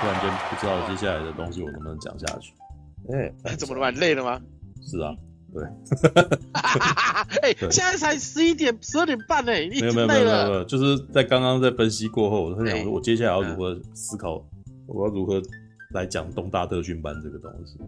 [0.00, 2.52] 突然间不知道接下来的东西我能不能讲下去？
[3.12, 3.90] 哎、欸， 怎么了？
[3.92, 4.40] 累了吗？
[4.80, 5.14] 是啊，
[5.52, 5.62] 对。
[7.42, 14.44] 哎、欸，现在才十一点、十二点半呢，你没有没有没有没有，就是在刚刚在分析过后，我在想说，我接下来要如何思考，欸、
[14.86, 15.42] 我要如何
[15.92, 17.78] 来讲东大特训班这个东西。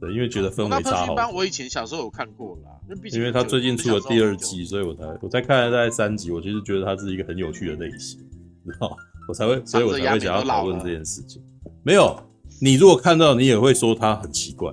[0.00, 0.80] 对，因为觉得氛围差好。
[0.80, 2.70] 东大特训班我以前小时候有看过啦，
[3.12, 8.18] 因为他最近出了第二季，所以我才我才看了大概三集，我其实觉得他是一个很有趣的类型，
[8.64, 8.96] 知道
[9.28, 11.42] 我才会，所以我才会想要讨论这件事情。
[11.82, 12.18] 没有，
[12.60, 14.72] 你如果看到，你也会说他很奇怪，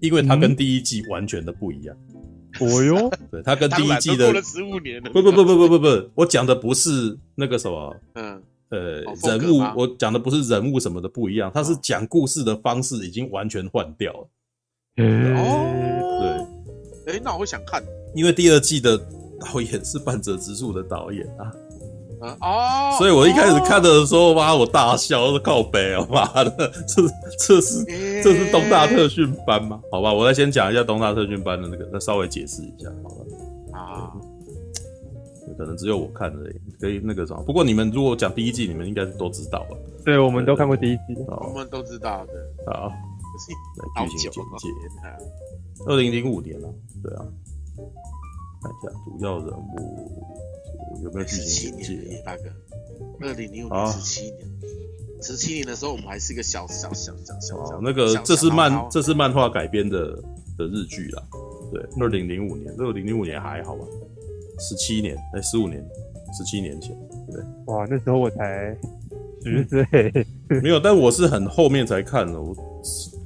[0.00, 1.96] 因为他跟第一季完全的不一样。
[2.60, 5.10] 哦哟，对，他跟第一季的过了十五年了。
[5.10, 14.28] 不不不不不不不，我讲的不是那个什么，嗯，呃，人物，我讲的不是人物什么的不一样，他是讲故事的方式已经完全换掉了。
[14.96, 16.44] 哦，
[17.04, 17.82] 对，哎，那我会想看，
[18.14, 18.96] 因为第二季的
[19.40, 21.52] 导演是半泽直树的导演啊。
[22.40, 27.02] 哦，所以我一开始看的时候，妈，我大笑，我说靠北哦，妈的，这
[27.38, 27.84] 这是
[28.22, 29.80] 这是东大特训班吗？
[29.90, 33.26] 好吧，我来先讲一下东大特训班的那个，再稍微解释一下，好了。
[33.72, 34.12] 啊，
[35.54, 37.42] 可能只有我看而已，可以那个什么。
[37.44, 39.78] 不过你们如果讲第一季，你们应该是都知道了。
[40.04, 42.32] 对，我们都看过第一季，我们都知道的。
[42.66, 42.88] 好，
[43.96, 44.68] 来剧情简介。
[45.86, 46.68] 二零零五年啊，
[47.02, 47.24] 对啊，
[48.62, 50.10] 看一下主要人物。
[51.02, 52.22] 有没有剧情简介？
[52.24, 52.42] 大哥，
[53.20, 54.38] 二零零五年十七年，
[55.20, 57.80] 十七年的时候，我们还是一个小小小小小小。
[57.80, 60.14] 那个这是漫这是漫画改编的
[60.56, 61.22] 的日剧啦。
[61.72, 63.84] 对，二零零五年，二零零五年还好吧？
[64.62, 65.84] 十七年，哎，十五年，
[66.38, 66.96] 十七年前，
[67.30, 67.42] 对。
[67.66, 68.74] 哇，那时候我才
[69.44, 70.26] 十岁，
[70.62, 72.54] 没有，但我是很后面才看的，我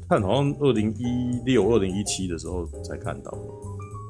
[0.09, 3.31] 看好像二零一六、二零一七的时候才看到。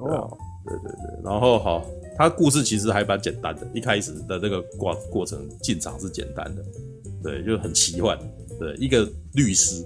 [0.00, 1.84] 哦，对对对，然后好。
[2.18, 6.64] 他故事其实还蛮简单的，一开始的那个过过程进场是简单的，
[7.22, 8.18] 对，就很奇幻。
[8.58, 9.84] 对，一个律师，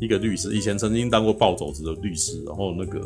[0.00, 2.98] 一个律师，以前曾经当过暴走族的律师，然后那个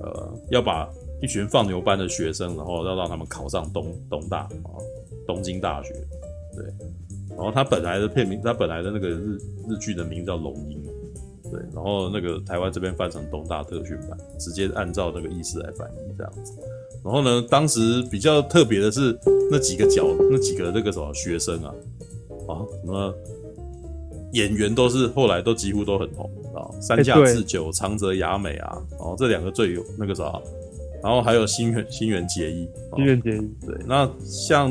[0.00, 0.88] 呃，要把
[1.20, 4.78] 一群放牛班的学生，然后要让他们考上东东大啊，
[5.26, 5.92] 东京大学，
[6.54, 6.64] 对。
[7.30, 10.82] 然后他本来的片名，他本来的那个日日剧的名字叫《龙樱》，
[11.50, 11.60] 对。
[11.72, 16.52] 然后那个台湾这边翻成东大特训班，直接按照那个意思来翻译这样子。
[17.04, 19.16] 然后呢，当时比较特别的是
[19.50, 21.72] 那几个角，那几个那个什么学生啊，
[22.48, 23.14] 啊，什么
[24.32, 30.24] 演员都是后来都几乎都很红啊，山下智久、长泽雅美啊，然后这两个最有那个啥，
[31.02, 34.70] 然后还有新垣新垣结衣，新垣结衣，对，那像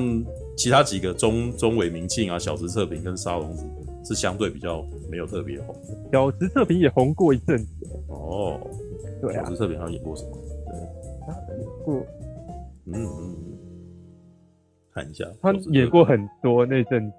[0.58, 3.66] 其他几个中中尾明庆啊、小池测评跟沙龙子
[4.04, 7.68] 是相对比较没有特别红的，小池测评也红过一阵子。
[8.08, 8.60] 哦，
[9.22, 10.38] 对啊，小池测评好像演过什么？
[11.48, 12.06] 对，演过。
[12.90, 13.36] 嗯嗯，
[14.94, 17.14] 看一下，他演过很多那阵子，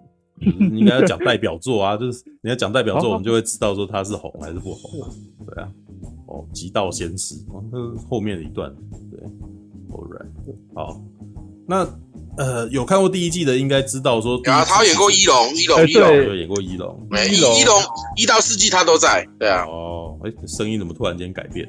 [0.71, 5.09] 你应该要讲代表作啊， 就是你要讲代表作，我们就会知道说他是红还是不红啊。
[5.47, 5.73] 对啊，
[6.29, 8.73] 哦，极道先师，哦，那是后面的一段，
[9.11, 9.21] 对
[9.91, 10.29] ，Alright，
[10.75, 11.01] 好，
[11.67, 11.89] 那。
[12.37, 17.53] 呃，有看过第一季的应该知道说，啊，他演过一龙，一龙，一龙，有演过一龙，没一龙，
[18.17, 19.65] 一到四季他都在，对啊。
[19.67, 21.69] 哦，哎，声音怎么突然间改变？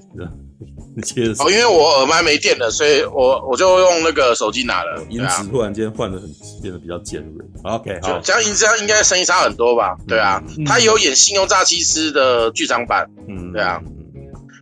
[0.95, 1.47] 你 接着说。
[1.47, 6.29] 哦，因为我耳麦没电了，所以我我就用那个手机拿了，音质突然间换的很
[6.61, 7.43] 变得比较尖锐。
[7.63, 9.97] OK，好，这样音质应该声音差很多吧？
[10.07, 13.81] 对啊，他有演《信用诈欺师》的剧场版，嗯，对啊，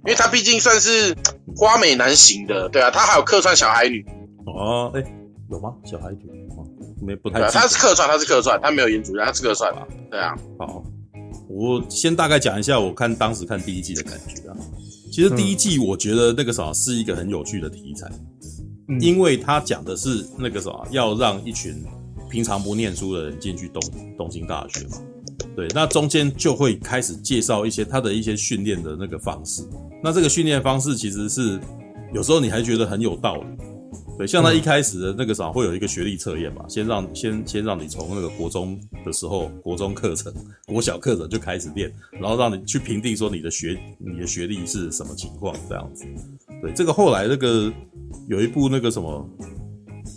[0.08, 1.14] 因为他毕竟算是
[1.56, 4.04] 花美男型的，对啊，他还有客串小孩女。
[4.46, 5.04] 哦，哎。
[5.50, 5.74] 有吗？
[5.86, 6.20] 小孩子
[7.02, 7.40] 没不太。
[7.50, 9.88] 他是客串，他是客串，他没有演主角，他是客串吧？
[10.12, 10.36] 对啊。
[10.60, 10.84] 好，
[11.48, 14.58] 我先大概讲一下我看当时看第一季的感觉啊。
[15.10, 18.10] 其实第一季我觉得那个啥是一个很有趣的题材，
[18.90, 21.82] 嗯、因为他讲的是那个啥要让一群
[22.30, 23.82] 平常不念书的人进去东
[24.18, 24.98] 东京大学嘛。
[25.58, 29.64] 对，那中间就会开始介绍一些他的一些训练的那个方式。
[30.04, 31.60] 那这个训练方式其实是
[32.14, 33.48] 有时候你还觉得很有道理。
[34.20, 40.32] 对，像他一开始的那个啥，会有一个学历测验嘛，先让先先让你从那个国中的时候，国中课程、
[40.68, 46.06] 国小课程就开始练，然后让你去评定说你的学你的学历是什么情况这样子。
[46.62, 47.74] 对，这个后来那个
[48.28, 49.30] 有一部那个什么，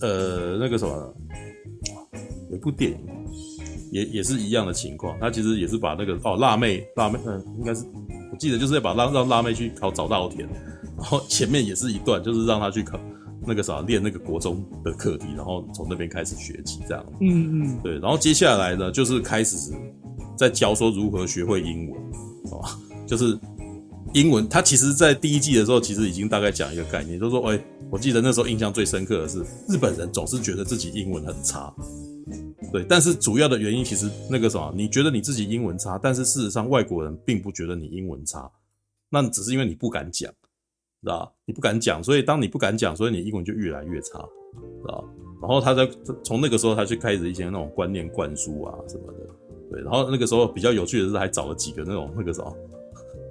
[0.02, 1.14] 呃，那个什么，
[2.50, 2.98] 有一部电影
[3.90, 7.84] 也也是一样的情况，他其实也是把那个哦辣妹辣妹，嗯、呃，应该是
[8.32, 10.48] 我记得就是要把让让辣妹去考早稻田，
[10.96, 12.98] 然后前面也是一段就是让他去考。
[13.46, 17.02] 那个啥，练那个国中的课题，然后从那边开始学起，这样。
[17.22, 17.98] 嗯嗯，对。
[17.98, 19.56] 然后接下来呢，就是开始
[20.36, 21.98] 在教说如何学会英文，
[22.52, 22.60] 哦，
[23.06, 23.36] 就是
[24.12, 27.58] 英文，他其实在第一季的时候，其实已经大概讲一个概念，就是说，哎，
[27.90, 31.72] 我记得那时候印象最深刻的是，日本人总是觉得自己英文很差，
[32.72, 38.50] 对，但是主要的原因其实那个什么，你觉得你自己英文差，但是事实上外国人并不觉得你英文差，
[39.08, 40.30] 那只是因为你不敢讲，
[41.02, 41.32] 知道？
[41.44, 45.04] 你不敢讲，所以当你不敢讲，所以你英文就越来越差，知道？
[45.40, 45.88] 然后他在
[46.22, 49.18] 从那个时候，他就开始一些那种观念灌输啊什么的，
[49.70, 49.80] 对。
[49.82, 52.56] 然后那个时候比较有趣的是，还找了几个那种那个什么，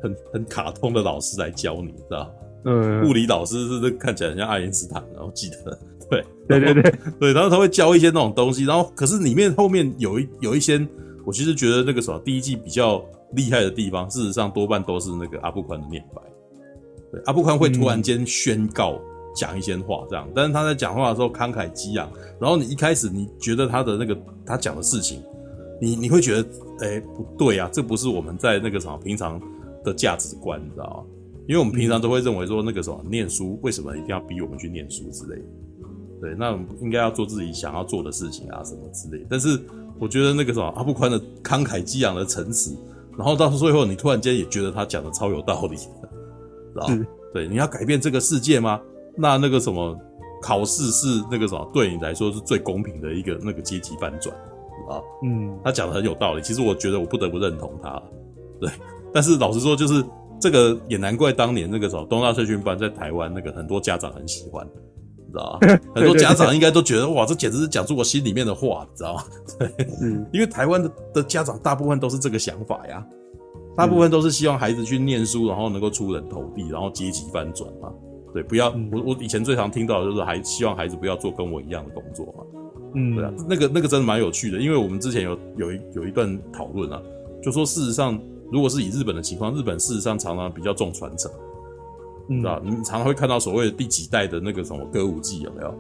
[0.02, 2.34] 很很卡通的老师来教你，知道？
[2.66, 3.08] 嗯。
[3.08, 7.34] 物理老师是这看起来很像爱因斯坦，然后记得，对对对对对。
[7.34, 10.86] 然后他会教一些那种东西，然后可是里面后面有一有一些，
[11.26, 13.04] 我其实觉得那个什么第一季比较
[13.34, 16.22] 厉害的地方，事实上多半都是那个阿布宽的念白，
[17.12, 18.94] 对，阿布宽会突然间宣告。
[18.94, 22.10] 嗯讲一些话这样，但是他在讲话的时候慷慨激昂，
[22.42, 25.22] 然后你一开始你觉得他的那个他讲的事情，
[25.80, 29.40] 你你会觉得哎、欸、不对啊，这不是我们在那个什么平常
[29.84, 31.04] 的价值观，你知道吗？
[31.48, 35.46] 因为我们平常都会认为说那个什么念书为什么一定要逼我们去念书之类的，
[36.22, 36.52] 对，那
[36.82, 39.26] 应该要做自己想要做的事情啊什么之类。
[39.30, 39.60] 但是
[40.00, 42.76] 我觉得那个什么阿布宽的慷慨激昂的陈词，
[43.18, 46.10] 然后到最后你突然间也觉得他讲的超有道理的，
[46.74, 47.06] 知道？
[47.34, 48.82] 对，你要改变这个世界吗？
[49.16, 49.98] 那那个什么
[50.42, 54.36] 考试是那个什么对你来说是最公平的一个那个阶级翻转
[54.90, 55.02] 啊？
[55.24, 56.42] 嗯，他讲的很有道理。
[56.42, 58.02] 其实我觉得我不得不认同他，
[58.60, 58.70] 对。
[59.14, 60.04] 但是老实说，就是
[60.40, 64.66] 这个也难怪当年那个什么东大特训班在台湾那个很多家长很喜欢，
[65.30, 65.80] 你知道吗？
[65.94, 69.24] 很多家长应该都觉得哇，这简直是讲出我心里面的话，你知道吗？
[69.60, 69.72] 对，
[70.02, 73.06] 嗯， 因为台湾的的家长大部分都是这个想法呀，
[73.78, 77.92] 大部分都是希望孩子去念书，然后能够出人头地，然后阶级翻转嘛。
[78.34, 82.44] 对，不要我我以前最常听到的就是还希望孩子不要做跟我一样的工作嘛，
[82.96, 87.02] 嗯，对啊，那个那个真的蛮有趣的，因为我们之前有有一有一段讨论啊，
[87.42, 88.20] 就说事实上
[88.52, 91.32] 如果是以日本的情况，日本事实上常常比较重传承，
[92.30, 95.74] 嗯，啊，你们常常会看到所谓的第几代的那个什么歌舞伎有没有？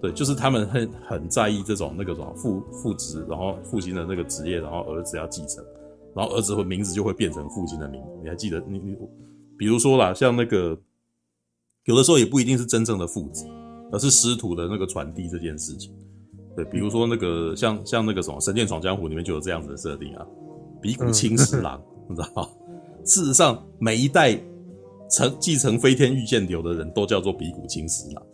[0.00, 5.64] 对，就是他们很很在意这种那个什么父父职，然后父亲的那个职业，然后儿子要继承，
[6.14, 8.96] 然后儿子会名字就会变成父亲的名字，你还记得你你
[9.58, 10.78] 比如说啦，像那个。
[11.86, 13.46] 有的时候也不一定是真正的父子，
[13.90, 15.90] 而是师徒的那个传递这件事情。
[16.54, 20.24] 对，比如说那个像像那个什么《神剑闯江湖》里面就有这样子的设定啊，
[20.80, 22.48] 比古青十郎，你知道吗？
[23.06, 24.38] 事实上，每一代
[25.10, 28.24] 承继承飞天御剑流的人都叫做比古青十郎，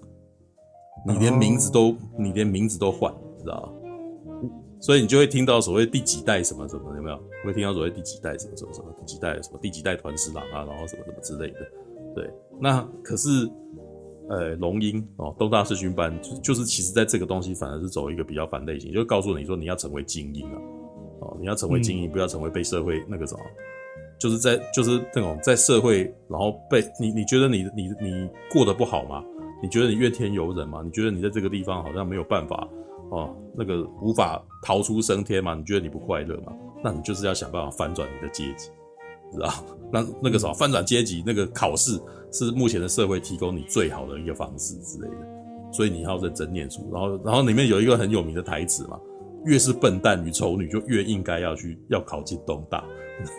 [1.06, 3.72] 你连名字都你连名字都换，知道吗？
[4.78, 7.18] 所以你就会听到所谓第几代什么什么，有没有？
[7.44, 11.60] 会听到所谓第几代什么什么什么第几代什么第几代团十郎啊，然后什么什么之类的。
[12.14, 12.30] 对，
[12.60, 13.50] 那可是，
[14.28, 20.58] 呃，龙樱哦，东大视讯班就就是，其实在这个东西反而是走一个比较反类型，就告诉你说你要成为精英啊，
[21.20, 23.40] 哦，你要成为精英，嗯、不要成为被社会那个什么，
[24.18, 29.22] 就是在就是那种在社会，然后被你你觉得你你你过得不好吗？
[29.62, 30.82] 你觉得你怨天尤人吗？
[30.84, 32.68] 你觉得你在这个地方好像没有办法
[33.10, 35.54] 哦，那个无法逃出升天吗？
[35.54, 36.52] 你觉得你不快乐吗？
[36.84, 38.70] 那你就是要想办法翻转你的阶级。
[39.32, 39.52] 知道
[39.90, 42.00] 那那个什么翻转阶级那个考试
[42.32, 46.88] 是目前的社会提供你最好的一个方式之类的，所以你要认真念书。
[46.92, 49.00] 然后然后里面有一个很有名的台词嘛，
[49.44, 52.84] 越是笨蛋与丑女就越应该要去要考进东大。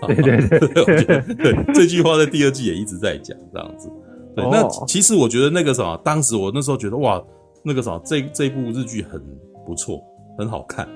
[0.08, 3.92] 对 对对，对这句话在第二季也一直在讲这样子。
[4.36, 7.24] 对，那其实我觉得那个什么，当时我那时候觉得哇，
[7.64, 9.22] 那个什么这这部日剧很
[9.66, 10.02] 不错，
[10.38, 10.88] 很好看。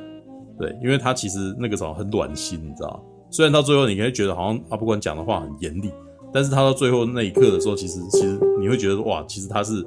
[0.59, 3.03] 对，因为它其实那个什么很暖心，你知道。
[3.31, 5.91] 虽然到最后你可以觉得好像阿不管讲的话很严厉，
[6.33, 9.83] 但是他到最后那一刻的时候，其实其实你会觉得哇，其实他是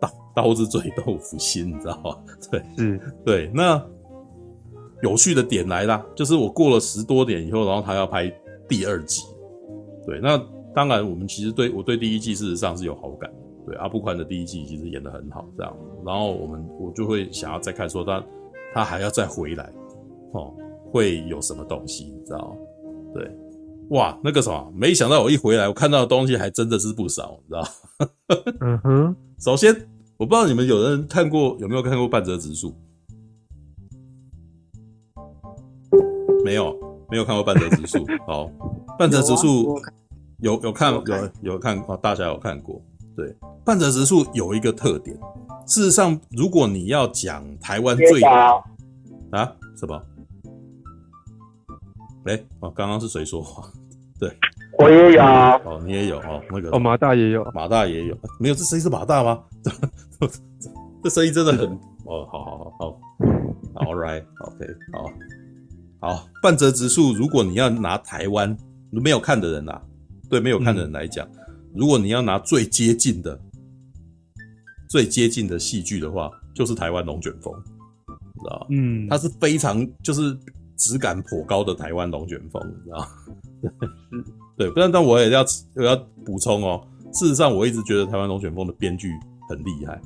[0.00, 2.16] 刀刀子嘴豆腐心，你知道吗？
[2.50, 3.50] 对，嗯，对。
[3.52, 3.84] 那
[5.02, 8.28] 有趣的点来啦，就是我过了十多年以后，然后他要拍
[8.68, 9.22] 第二季，
[10.06, 10.18] 对。
[10.20, 10.36] 那
[10.74, 13.30] 当然，我们其实对我对第一季事实上是有好感，
[13.66, 15.76] 对阿布宽的第一季其实演得很好，这样。
[16.04, 18.24] 然后我们我就会想要再看，说他
[18.74, 19.72] 他还要再回来，
[20.32, 20.52] 哦，
[20.90, 22.56] 会有什么东西，你知道吗？
[23.14, 23.30] 对，
[23.90, 28.58] 哇，那个什么，没想到我一回来，我看到的东西还真的是不少，你知道？
[28.60, 29.16] 嗯哼。
[29.38, 29.72] 首先，
[30.16, 32.74] 我不知道你们有人看过有没有看过半泽直树？
[36.48, 36.74] 没有，
[37.10, 38.06] 没有看过半泽直树。
[38.26, 38.50] 好，
[38.98, 39.78] 半泽直树
[40.38, 41.02] 有有看有
[41.42, 42.80] 有看哦，大家有看过。
[43.14, 45.14] 对，半泽直树有一个特点，
[45.66, 48.62] 事实上，如果你要讲台湾最啊
[49.76, 50.00] 什么？
[52.24, 53.68] 哎、欸，哦，刚刚是谁说话？
[54.18, 54.30] 对，
[54.78, 55.22] 我也有。
[55.22, 58.16] 哦，你也有哦，那个哦，马大也有，马大也有。
[58.40, 59.42] 没有，这声音是马大吗？
[61.02, 61.68] 这声音真的很
[62.04, 63.00] 哦，好好好好
[63.74, 65.10] ，All right，OK，、okay, 好，
[66.00, 66.28] 好。
[66.42, 68.56] 半泽直树，如果你要拿台湾
[68.90, 69.82] 没有看的人呐、啊，
[70.30, 73.38] 对没有看的人来讲，嗯、如果你要拿最接近的、
[74.88, 77.52] 最接近的戏剧的话，就是台湾龙卷风，
[78.06, 80.38] 你知道嗯，它是非常就是
[80.76, 83.08] 质感颇高的台湾龙卷风，你知道
[84.56, 86.86] 对，不然但我也要我要补充哦。
[87.12, 89.12] 事实上，我一直觉得台湾龙卷风的编剧
[89.48, 90.00] 很厉害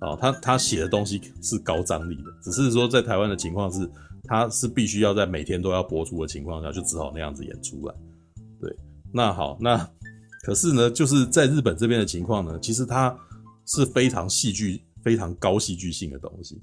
[0.00, 3.88] 啊，他他写的东西是高张力的，只是说在台湾的情况是，
[4.26, 7.94] 他是必须要在每天都要播出的情况下，就只好那样子演出来。
[8.60, 8.74] 对，
[9.12, 9.88] 那好，那
[10.42, 13.16] 可是呢，就是在日本这边的情况呢，其实它
[13.66, 16.60] 是非常戏剧、非常高戏剧性的东西。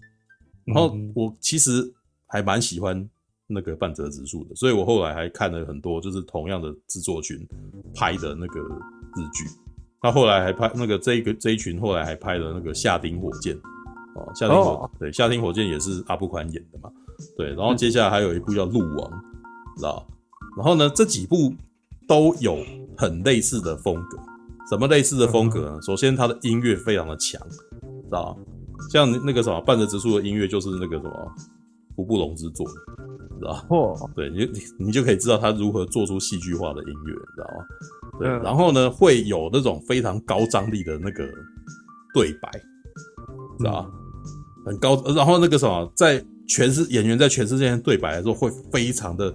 [0.65, 1.91] 然后我其实
[2.27, 3.09] 还蛮喜欢
[3.47, 7.37] 那个半泽直树的，所以我后来还看了很多，就是同样的制作群
[7.95, 9.45] 拍的那个日剧。
[9.99, 13.55] 他后来还拍那个这一个这一群，后来还拍了那个夏丁火箭
[14.15, 14.89] 哦，夏丁火、oh.
[14.99, 16.91] 对夏丁火箭也是阿部宽演的嘛，
[17.37, 19.11] 对，然后接下来还有一部叫《鹿王》，
[19.77, 20.05] 知道？
[20.57, 21.53] 然后呢，这几部
[22.07, 22.57] 都有
[22.97, 24.17] 很类似的风格，
[24.69, 25.81] 什么类似的风格呢？
[25.81, 28.37] 首先，它的音乐非常的强，知道？
[28.91, 31.31] 像那个什么半泽直树的音乐就是那个什么
[31.95, 33.65] 服部隆之作，知道？
[33.69, 34.09] 哦，oh.
[34.15, 37.65] 对，你你你就可以知道他如何做出戏剧化的音乐，知道吗？
[38.19, 41.25] 对，然后呢，会有那种非常高张力的那个
[42.13, 42.49] 对白，
[43.57, 43.89] 知道吧？
[44.65, 46.23] 很高，然后那个什么，在
[46.53, 49.33] 全是演员在全世界对白的时候，会非常的，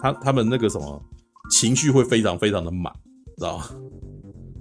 [0.00, 1.02] 他他们那个什么
[1.50, 2.92] 情绪会非常非常的满，
[3.36, 3.70] 知道吧？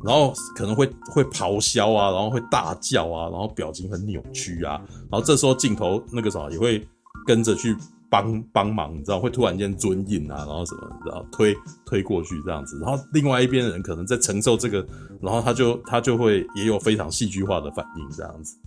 [0.03, 4.81] 然后可能会会咆哮啊，然后会大叫啊，然后表情很扭曲啊，
[5.11, 6.85] 然后这时候镜头那个什么也会
[7.25, 7.75] 跟着去。
[8.11, 11.55] 帮帮忙，你知道会突然间尊印啊，然后什么，然后推
[11.85, 14.85] 推过去这样子，然后另外一边的人可能在承受这个，
[15.21, 18.57] 然后他就他就会也有非常戏剧化的反应这样子，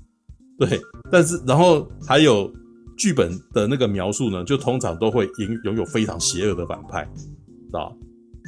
[0.58, 0.80] 对，
[1.12, 2.50] 但是然后还有
[2.96, 7.96] 剧本的那个描述呢，就通常都会拥拥有非常邪恶的反派，知道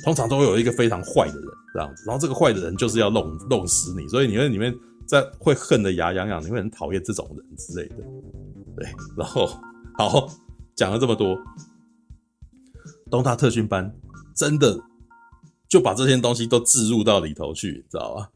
[0.04, 4.74] 通常都会有一个非常坏的人这样子，然后这个坏的人就是要弄弄死你，所以你会里面
[5.06, 7.96] 在会恨得牙痒痒，你会很讨厌这种人之类的，
[8.76, 9.46] 对，然后
[9.98, 10.28] 好。
[10.76, 11.38] 讲了这么多，
[13.10, 13.96] 东大特训班
[14.34, 14.78] 真的
[15.70, 18.28] 就把这些东西都置入到里头去，知道吧？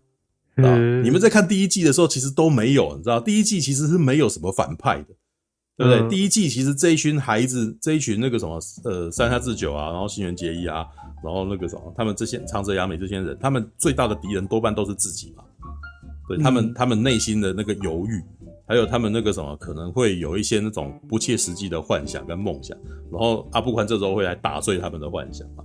[0.56, 0.74] 知道？
[1.02, 5.08] 你们在看第一季的时候，其实都没有，你知道，第一季其实是没有什么反派的，
[5.80, 6.00] 对不对？
[6.02, 10.86] 嗯、第一季其实这一群孩子，这一群那个什么，呃，山下智久啊，然后新垣结衣啊，
[11.24, 15.42] 然后那个什么，他们这些长泽雅美这些人，他们最大的敌人多半都是自己嘛，
[16.28, 18.22] 对他们，他们内心的那个犹豫。
[18.66, 22.78] 还有他们那个什么，可能会有一些那种不切实际的幻想跟梦想，
[23.10, 25.64] 然后阿部宽这时候会来打碎他们的幻想嘛。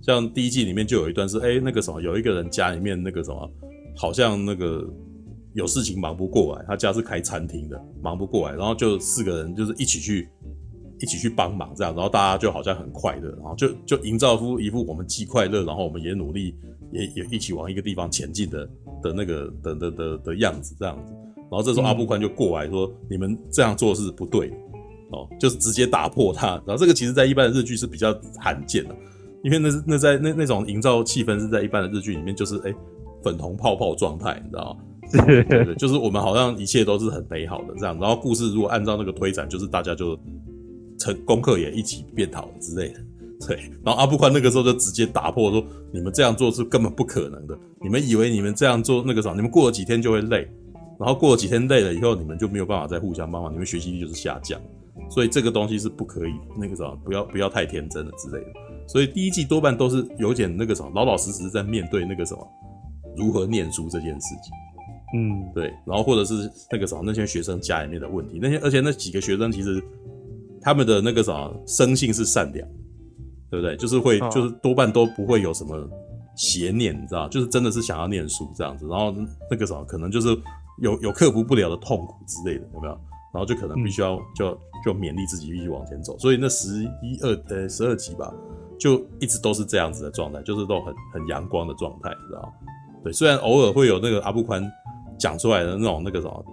[0.00, 3.50] 像第一季里面就有一段是，哎，那个什么，有一个人家里面那个什么，
[3.94, 4.82] 好像那个
[5.56, 10.28] 有事情忙不过来，他家是开餐厅的，忙不过来，然后就四个人就是一起去
[11.00, 16.54] 一起去帮忙这样，然后大家就好像很快乐，然后就就营造出一副我们既快乐，然后我们也努力，
[16.92, 18.68] 也也一起往一个地方前进的
[19.02, 21.12] 的那个的的的的的样子这样子。
[21.34, 24.56] 然后这时候阿布宽就过来说：“你们这样做是不对的，
[25.12, 26.48] 哦，就是直接打破它。
[26.66, 28.94] 然后这个其实在一般的日剧是比较罕见的，
[29.42, 32.74] 因为那是那在那那种营造气氛是在一般的日剧里面就是哎
[33.22, 34.80] 粉红泡泡状态，你知道吗？
[35.12, 37.98] 对对对， 就是我们好像一切都是很美好的这样。
[37.98, 40.18] 然后故事如果按照那个推展，就是大家就
[40.98, 43.00] 成功课也一起变好之类的。
[43.46, 47.58] 对，然后阿布宽那个时候就直接打破说：你们这样做是根本不可能的。
[47.82, 50.48] 你们以为你们这样做那个啥，你们过了几天就会累。”
[50.98, 54.58] 然后过了几天累了以后，你们就没有办法再互相帮忙，你们学习力就是下降，
[55.10, 58.50] 所以这个东西是不可以那个什么，不要不要太天真了之类的。
[58.88, 62.48] 所以第一季多半都是有点那个什么，老老实实在面对那个什么
[63.14, 64.54] 如何念书这件事情。
[65.14, 65.72] 嗯，对。
[65.86, 69.82] 然后或者是那个什么那些学生家里面的问题，那些而且那几个学生其实
[70.60, 72.68] 他们的那个什么生性是善良，
[73.50, 73.76] 对不对？
[73.76, 75.88] 就是会就是多半都不会有什么
[76.36, 78.86] 邪念，你知道，就是真的是想要念书这样子。
[78.88, 79.14] 然后
[79.50, 80.36] 那个什么可能就是。
[80.82, 82.92] 有有克服不了的痛苦之类的，有没有？
[83.32, 84.52] 然后就可能必须要就
[84.84, 86.18] 就勉励自己继续往前走。
[86.18, 88.30] 所以那十一二呃十二集吧，
[88.78, 92.52] 就一直都是这样子的状态，就是都很很阳光的状态，你知道？
[93.02, 94.70] 对，虽然偶尔会有那个阿布宽
[95.18, 96.44] 讲出来的那种那个什么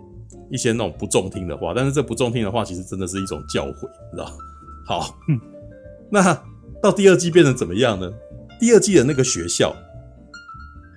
[0.51, 4.33] 一些那种不中听的话，但是这不中听的话其实真的是一种教诲，你知道吗？
[4.85, 5.39] 好，嗯，
[6.09, 6.43] 那
[6.81, 8.11] 到第二季变成怎么样呢？
[8.59, 9.75] 第二季的那个学校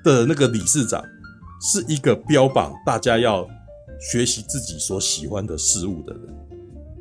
[0.04, 1.02] 的那个理事长。
[1.58, 3.48] 是一个标榜大家要
[3.98, 6.22] 学习自己所喜欢的事物的人，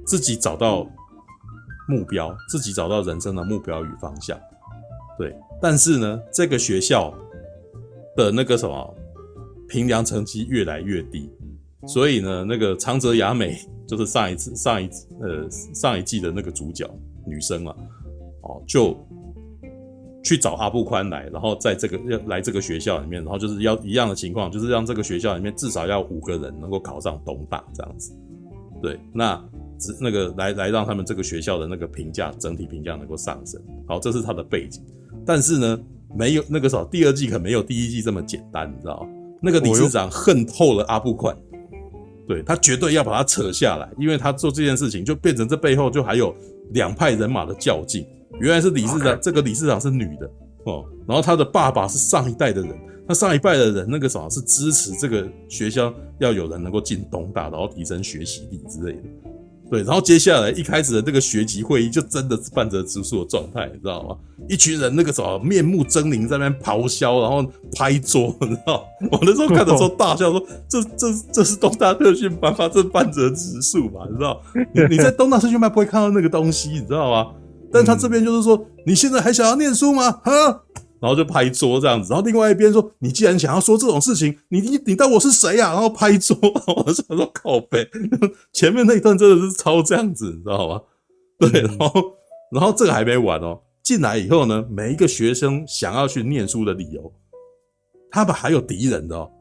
[0.07, 0.87] 自己找到
[1.89, 4.39] 目标，自己找到人生的目标与方向。
[5.19, 7.13] 对，但是呢，这个学校
[8.15, 8.95] 的那个什么
[9.67, 11.29] 评量成绩越来越低，
[11.87, 13.57] 所以呢，那个长泽雅美
[13.87, 14.89] 就是上一次上一
[15.21, 16.89] 呃上一季的那个主角
[17.25, 17.75] 女生嘛，
[18.41, 18.97] 哦，就
[20.23, 28.11] 去找阿布宽来，然后在这个要来这个学校里面，然后就是要一样的情况，就是让这个学校里面至少要五个人能够考上东大这样子。
[28.81, 29.43] 对，那
[29.79, 33.61] 只那个来来让他们这个学校的那个评价整体评价能够上升。
[33.87, 34.83] 好，这是他的背景。
[35.25, 35.79] 但是呢，
[36.15, 39.09] 没有那个时候第二季可没有第一季这么简单，你知道吗？
[39.41, 41.35] 那个理事长恨透了阿布宽，
[42.27, 46.35] 对，他绝对要把他扯下来，因为他做这件事情就变成这背后就还有
[46.71, 48.05] 两派人马的较劲。
[48.39, 50.29] 原来是理事长这个理事长是女的
[50.65, 52.77] 哦，然后他的爸爸是上一代的人，
[53.07, 59.03] 那上一代的人那个什么是支持这个学校要有人能够进东大，然后提升学习力之类的，
[59.69, 64.15] 对，然后接下来一开始的这个学籍会议就真的是半折直树的状态，你知道吗？
[64.47, 67.43] 一群人那个什么面目狰狞在那边咆哮，然后
[67.75, 68.85] 拍桌，你知道？
[69.11, 72.69] 我那时候看的时候大笑说：“这这这是东大特训班吗？
[72.69, 74.01] 这半折直树吧？
[74.09, 74.41] 你知道？
[74.73, 77.31] 你你在东大特训班不会看到那个东西，你知道吗？”
[77.73, 80.11] 但他这边就是说，你现在还想要念书吗？
[80.23, 80.61] 哈，
[80.99, 82.09] 然后就拍桌这样子。
[82.11, 85.71] 然后另外一边说，你既然想要说这种事情，你你你当我是谁呀？
[85.73, 87.87] 然后拍桌，我想说靠北。
[88.53, 90.81] 前面那一段真的是超这样子，你知道吗？
[91.39, 91.91] 对，然后
[92.51, 93.59] 然后这个还没完哦。
[93.83, 97.13] 进来以后呢，每一个学生想要去念书的理由，
[98.09, 99.31] 他们还有敌人的哦。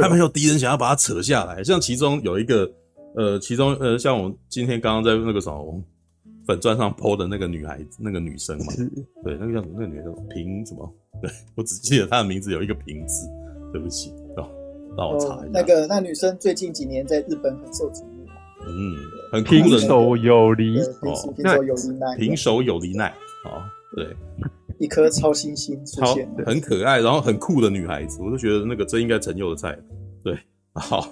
[0.00, 1.64] 他们有敌人想要把他扯下来。
[1.64, 2.70] 像其中有一个，
[3.16, 5.82] 呃，其中呃，像我们今天刚刚在那个什么。
[6.46, 8.72] 粉钻上 po 的那个女孩子，那个女生嘛，
[9.22, 9.74] 对，那个叫什么？
[9.74, 10.94] 那个女生平什么？
[11.22, 13.26] 对，我只记得她的名字有一个平字，
[13.72, 14.48] 对不起哦，
[14.96, 15.48] 让我查一下。
[15.52, 18.26] 那个那女生最近几年在日本很受瞩目，
[18.66, 18.96] 嗯，
[19.32, 23.08] 很平手有梨哦，平手有梨奈，平手有梨奈
[23.46, 23.62] 哦，
[23.96, 24.14] 对，
[24.78, 29.78] 一颗超新星出现，很可爱，然后很酷的女孩子，我就觉得那个真应该陈佑的菜，
[30.22, 30.38] 对，
[30.74, 31.08] 好，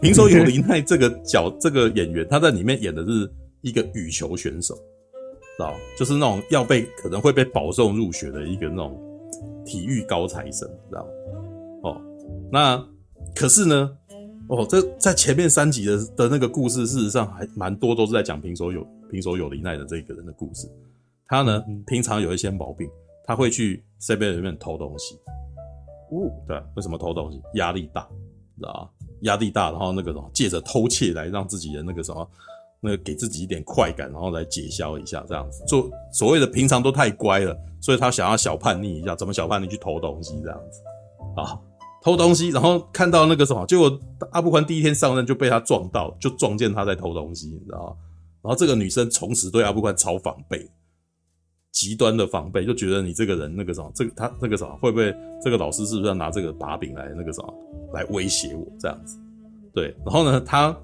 [0.00, 3.30] 平手有梨奈这个角这个演员，他在里面演的是。
[3.62, 9.00] 一个羽球选手，知道就是那种要被可能会被保送入学的一个那种
[9.64, 11.06] 体育高材生，知道
[11.82, 12.00] 哦，
[12.50, 12.84] 那
[13.34, 13.96] 可是呢，
[14.48, 20.68] 哦，这在前面三集的的那个故事，事实上还蛮多都是在讲平手有平手有梨奈的这个人的故事。
[21.26, 22.90] 他呢，平常有一些毛病，
[23.24, 25.14] 他会去 C B 里面偷东西。
[26.10, 27.40] 哦，对，为什么偷东西？
[27.54, 28.02] 压力大，
[28.58, 28.90] 知道吧？
[29.22, 32.28] 压力大，然后那个什么，借着偷窃来让自己的那个什么。
[32.84, 40.80] 那给自己一点快感，然后来解消一下，这样子做所谓的平常都太乖了，所以他想要小叛逆一下，怎么小叛逆去偷东西这样子
[41.40, 41.56] 啊？
[42.02, 43.96] 偷东西，然后看到那个什么，结果
[44.32, 47.96] 阿布宽第一天上任就被他撞到，就撞见他在偷东西，你知道？
[48.42, 50.68] 然后这个女生从此对阿布宽超防备，
[51.70, 57.54] 极端的防备，就觉得你这个人那个什么，这个他那个什么会不会这个老师是不是要拿这个把柄来那个什么
[57.94, 59.16] 来威胁我这样子？
[59.72, 60.76] 对，然后呢，他。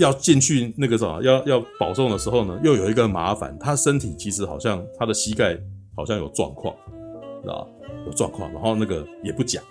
[0.00, 5.58] 要进去那个什么，要要保送的时候呢，又有一个麻烦，他身体其实好像他的膝盖
[5.94, 6.74] 好像有状况，
[7.42, 7.68] 知道？
[8.06, 9.62] 有状况，然后那个也不讲，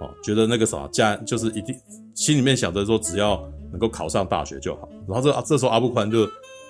[0.00, 1.74] 哦，觉得那个啥家就是一定
[2.14, 4.86] 心里面想着说只要能够考上大学就好。
[5.08, 6.28] 然后这这时候阿布宽就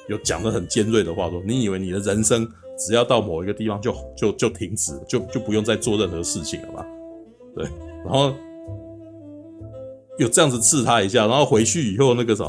[0.09, 6.87] 有讲得很尖锐的话说：“你以为你的人生只要到某一个地方就就就停止，就就不用再做任何事情了吧？”
[7.57, 7.64] 对，
[8.05, 8.33] 然后。
[10.18, 12.44] 有这样子刺他一下，然后回去以后那个什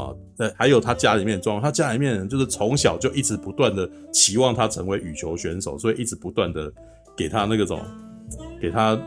[0.56, 6.72] 还有他家里面装，他家里面人就是从小就一直不断的期望他成为羽球选手，所以一直不断的
[7.16, 7.80] 给他那个种，
[8.60, 8.98] 给他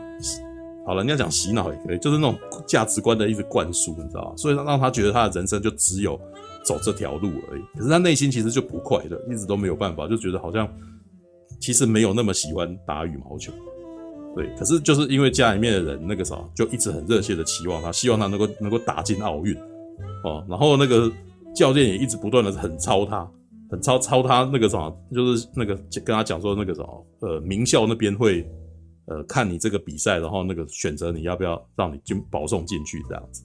[0.86, 4.32] 好了，人家讲洗脑也可以，就是那种价值观的一直灌输，你知道吧？
[4.36, 6.16] 所以让他觉得他的人生就只有
[6.64, 7.62] 走这条路而已。
[7.76, 10.68] 可是他内心其实就不快乐，一直都没有办法，就觉得好像
[11.60, 13.52] 其实没有那么喜欢打羽毛球。
[14.36, 19.56] 对，可是就是因为家里面的人那个啥，就一直很热切的期望他，希望他能够能够打进奥运
[20.22, 20.44] 哦。
[20.48, 21.10] 然后那个
[21.56, 23.28] 教练也一直不断的很操他，
[23.70, 28.46] 很操操他那个什么，就是那个跟他讲说那个什么，呃，名校那边会
[29.06, 33.42] 呃看你这个比赛，然后那个选择你要不要让你进保送进去这样子。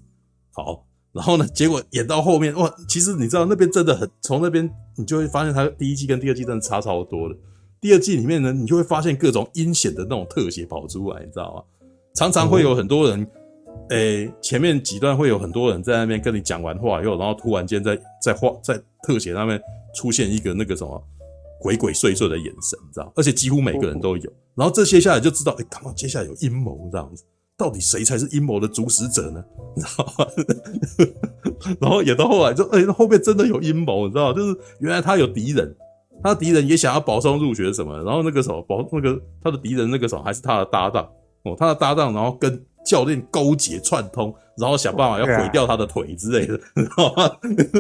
[0.51, 7.35] 好，然后呢，结果演到后面哇，其实你知道那边真的很，从那边你就会发现他第一季跟第二季真的差超多的。
[7.79, 11.63] 第二季里面呢，你就会发现各种阴险的那种特写跑出来，你知道吗？
[12.13, 13.25] 常常会有很多人，
[13.89, 19.61] 诶、前面几段会有很多人在那边跟你讲完话以后，然后突然间在在画在特写上面
[19.95, 21.03] 出现一个那个什么
[21.59, 23.11] 鬼鬼祟祟的眼神，你知道？
[23.15, 24.31] 而且几乎每个人都有。
[24.55, 27.23] 然后这接下来就知道，诶、欸，看到接下来有阴谋这样子，
[27.57, 29.43] 到底谁才是阴谋的主使者呢？
[29.75, 30.25] 你知道吗？
[31.79, 34.31] 然后演到后来就，诶、欸，后面真的有阴谋，你知道？
[34.33, 35.75] 就是原来他有敌人。
[36.23, 41.03] 他敌人也想要保送入学什么，然后那个时候保那个他的敌人那个时候还是他的搭档
[41.41, 47.31] 哦，他的搭档然后跟教练勾结串通，然后想办法要毁掉他的腿之类的， 你知道吗？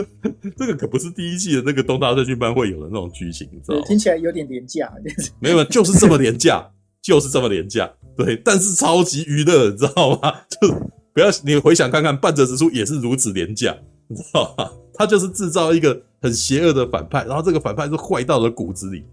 [0.57, 3.81] 这个可不是第一季的那个东大特训班会有的那种剧情，你知道吗？
[3.87, 4.91] 听起来有点廉价。
[5.39, 6.69] 没有，就是这么廉价，
[7.01, 7.91] 就是这么廉价。
[8.15, 10.33] 对，但是超级娱乐，你知道吗？
[10.49, 10.67] 就
[11.13, 13.75] 不要你回想看看，半泽直树也是如此廉价，
[14.07, 14.69] 你知道吗？
[14.93, 19.03] 他就是制造一个很邪恶的反派，然后这个反派是坏到了骨子里。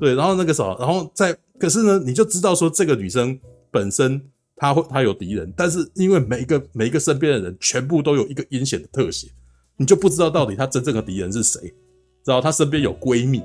[0.00, 3.38] 对，然后那个什么，然后在可是呢，你就知道说这个女生
[3.70, 4.20] 本身。
[4.56, 9.28] 他会，他有敌人，但是因为每一个每一个身边的人全部都有一个阴险的特写，
[9.76, 11.60] 你就不知道到底他真正的敌人是谁。
[12.24, 13.40] 知道他身边有闺蜜，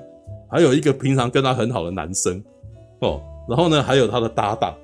[0.49, 2.43] 还有一个平常跟他很好的男生
[3.01, 4.75] 哦，然后呢，还有他的搭档，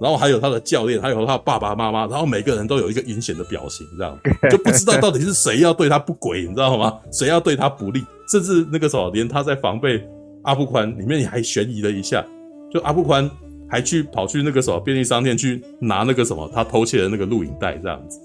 [0.00, 4.18] 然后还有他的教练，还有他的爸爸妈妈，然后每个人都有一个阴险的表情，这样
[4.50, 7.00] 就不知道到底是谁要对他不轨，你知道吗？
[7.10, 10.06] 谁要对他不利，甚至那个时候连他在防备
[10.42, 12.22] 阿布宽里面也还悬疑了一下，
[12.70, 13.30] 就阿布宽。
[13.68, 18.18] 还去跑去那个什么便利商店去拿那个什么他偷窃的那个录影带这样子，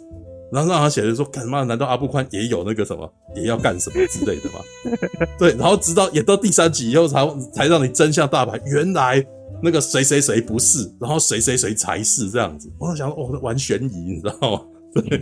[0.51, 1.63] 然后让他写的说干嘛？
[1.63, 4.59] 难道阿部宽也有那个什么也要干什么之类的吗？
[5.39, 9.25] 对，然后直到演到第三集以后才才让你真相大白，原来
[9.61, 12.71] 那个谁谁谁不是，然后谁谁谁才是这样子。
[12.77, 14.61] 我在想说哦，玩悬疑你知道吗？
[14.93, 15.19] 对，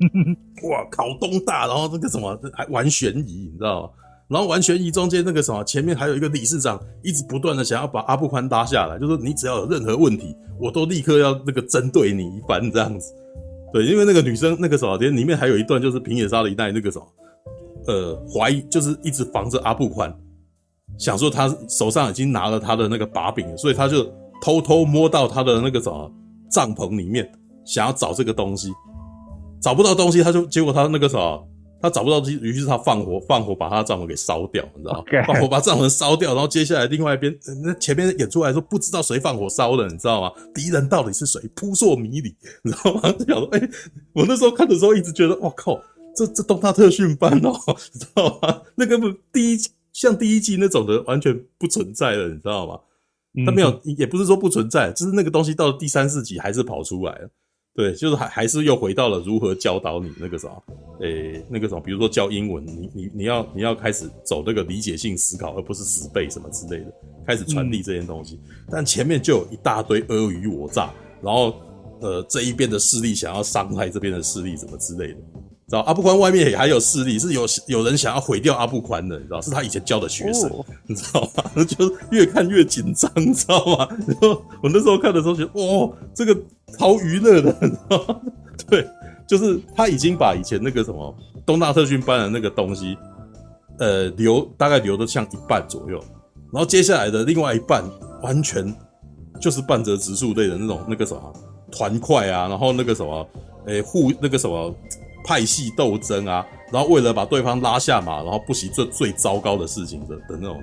[0.70, 3.90] 哇，考东大，然后那个什么还玩悬疑你知道吗？
[4.28, 13.12] 然后完全一中间那个什么，前面还有一个理事长一直不断的想要把阿部宽拉下来，就说你只要有任何问题，我都立刻要那个针对你一番这样子。
[13.72, 17.06] 对，因为那个女生那个什么，连里面还有一段就是平野纱梨奈那个什么，
[17.86, 20.14] 呃，怀疑就是一直防着阿部宽，
[20.98, 24.04] 想说他手上已经拿了他的那个把柄，所以他就
[24.40, 26.10] 偷偷摸到他的那个什么
[26.50, 27.30] 帐篷里面，
[27.66, 28.72] 想要找这个东西，
[29.60, 31.48] 找不到东西，他就结果他那个什么。
[31.82, 35.26] 他找不到，于是他放火，放火把他的帐篷给烧掉，你知道吗？Okay.
[35.26, 40.32] 放火把帐篷烧掉，然后接下来另外一边，那前面演出来说不知道谁放火烧的，你知道吗？
[40.54, 41.40] 敌人到底是谁？
[41.56, 43.12] 扑朔迷离，你知道吗？
[43.12, 43.70] 就想说，哎、欸，
[44.12, 45.78] 我那时候看的时候一直觉得，哇靠，
[46.14, 47.52] 这这东大特训班哦，
[47.92, 48.62] 你知道吗？
[48.76, 49.58] 那个不第一
[49.92, 52.78] 像第一季那种的完全不存在了，你知道吗？
[53.44, 57.30] 他没有，也不是说不存在，就是那个东西到了第三四集还是跑出来了。
[57.74, 60.62] 对，就是还还是又回到了如何教导你那个什么，
[61.00, 66.92] 诶，那个什么，比如说教英文，你你你要你要开始走那个理解性思考，而不是死背什么之类的，
[67.26, 68.38] 开始传递这些东西。
[68.44, 71.54] 嗯、但前面就有一大堆尔虞我诈，然后
[72.00, 75.16] 呃这一边的势力想要伤害这边的势力，什么之类的。
[75.68, 81.64] 知道阿布宽外面也还有势力，是有有人想要毁掉阿布宽的，你知道，是他以前教的学生，哦、你知道吗？
[81.64, 83.88] 就越看越紧张，你知道吗？
[84.06, 86.38] 然后我那时候看的时候觉得，哦，这个
[86.78, 88.20] 超娱乐的，你知道吗？
[88.68, 88.86] 对，
[89.26, 92.96] 就是他已经把以前那个什么东大特训班的那个东西，
[93.78, 95.98] 呃，留大概留的像一半左右，
[96.52, 97.84] 然后接下来的另外一半
[98.22, 98.74] 完全
[99.40, 101.32] 就是半泽直树类的那种那个什么
[101.70, 103.28] 团块啊，然后那个什么，
[103.66, 104.74] 诶，互那个什么。
[105.24, 110.60] 派系斗争啊，然后为了把对方拉下马，然后不惜做最糟糕的事情的的那种，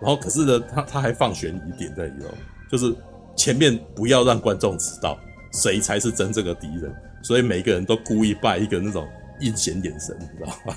[0.00, 2.28] 然后可是呢，他他还放悬疑点在里头，
[2.72, 2.94] 就是
[3.36, 5.18] 前面不要让观众知道
[5.52, 9.06] 谁才是真正的敌人，所以每个人都故意扮一个那种
[9.40, 10.76] 阴险眼神，你知道吗？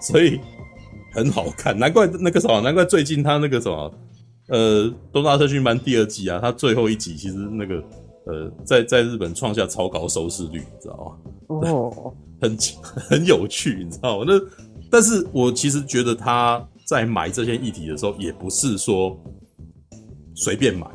[0.00, 0.40] 所以
[1.14, 3.94] 很好看，难怪那个什么，难怪最近他那个什么，
[4.48, 7.76] 呃，东大特训班第二季啊，他最后一集其实那个
[8.26, 11.18] 呃，在在日本创下超高收视率，你知道
[11.48, 11.70] 吗？
[11.70, 12.14] 哦。
[12.38, 12.54] 很
[12.92, 14.26] 很有趣，你知道吗？
[14.28, 14.38] 那
[14.90, 19.18] 但是我其实觉得他在买这些议题的时候，也不是说
[20.34, 20.86] 随便买，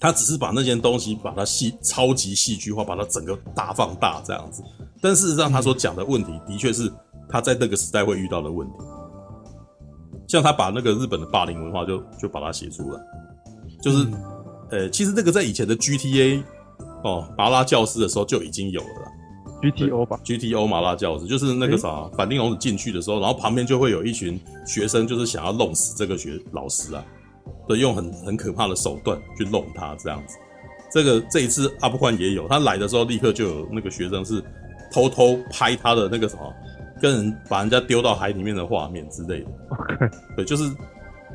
[0.00, 4.62] 他只是把那件东西把它戏超级戏剧化，把它整个大放大这样子。
[5.00, 6.90] 但事实上，他所讲的问题，的确是
[7.28, 8.74] 他在那个时代会遇到的问题。
[10.26, 13.00] 像他把那个日本的霸凌文化就就把它写出来，
[13.82, 14.06] 就是
[14.70, 16.42] 呃，其实这个在以前的 GTA
[17.02, 19.10] 哦麻辣教师的时候就已经有了。
[19.60, 27.04] GTO 吧，GTO 麻辣教师就是那个啥，反町隆子进去的时候，然后旁边就会有一群学生，就是想要弄死这个学老师啊，
[27.70, 30.36] 对，用很很可怕的手段去弄他这样子。
[30.90, 34.42] 这个这一次阿布宽也有，他来的时候立刻就有那个学生是
[34.92, 36.52] 偷偷拍他的那个什么，
[37.00, 39.46] 跟人把人家丢到海里面的画面之类的。
[39.70, 40.12] Okay.
[40.36, 40.64] 对，就是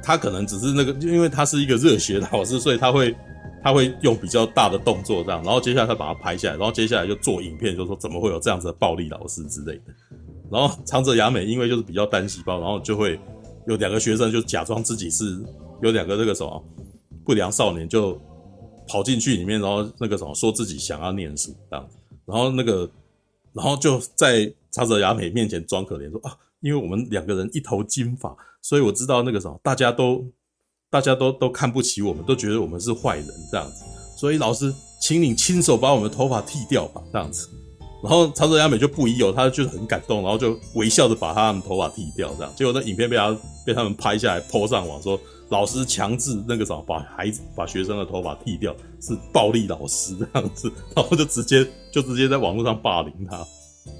[0.04, 3.15] 他可能只是那个，因为他是一个热血的老师，所以他会。
[3.63, 9.82] 他会用比较大的动作这样，然后接下来他把它拍下来，然后接下来就做影片，就说怎么会有这样子的暴力老师之类的。
[10.52, 13.19] 然后长泽雅美因为就是比较单细胞，然后就会
[13.65, 15.43] 有两个学生就假装自己是
[15.81, 16.63] 有两个那个什么
[17.25, 18.19] 不良少年，就
[18.88, 21.88] 跑进去里面，然后那个什么说自己想要念书这样，
[22.25, 22.89] 然后那个
[23.53, 30.25] 然后就在长泽雅美面前装可怜说啊，因为我们两个人一头金发，所以我知道那个什么大家都。
[30.88, 33.83] 大家都都看不起我们，都觉得我们是坏人这样子。
[34.15, 37.49] 所以老师，请你亲手把我们头发剃掉吧，这样子。
[38.01, 42.53] 然后长泽雅美就不疑有，他就很感动，然后就微笑着把他们头发剃掉，这样。
[42.55, 53.45] 结果那影片被他被他们拍下来，po 上网说，老师强制那个什么把孩子把学生的头发剃掉是暴力老师这样子，然后就直接 就直接在网络上霸凌他。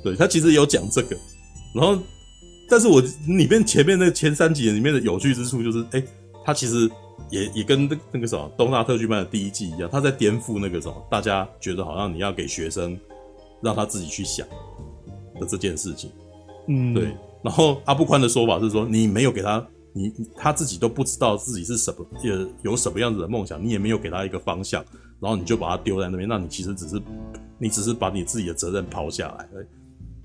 [0.03, 1.15] 对，他其实有讲这个，
[1.73, 1.97] 然后
[2.69, 6.03] 但是我里面前面那前三集里面的有趣之处就是，哎，
[6.43, 6.89] 他其实。
[7.31, 12.95] 也也跟那那个什么东大特训班的第一季一样，他在颠覆那个什么，大家觉得好像你要给学生
[13.63, 14.45] 让他自己去想
[15.39, 16.12] 的这件事情，
[16.67, 17.15] 嗯，对。
[17.41, 24.84] 然后阿部宽的说法是说，你没有给他，你他自己都不知道自己是什么，呃，有什么样子的梦想，你也没有给他一个方向，
[25.19, 27.01] 然后你就把他丢在那边，那你其实只是
[27.58, 29.47] 你只是把你自己的责任抛下来，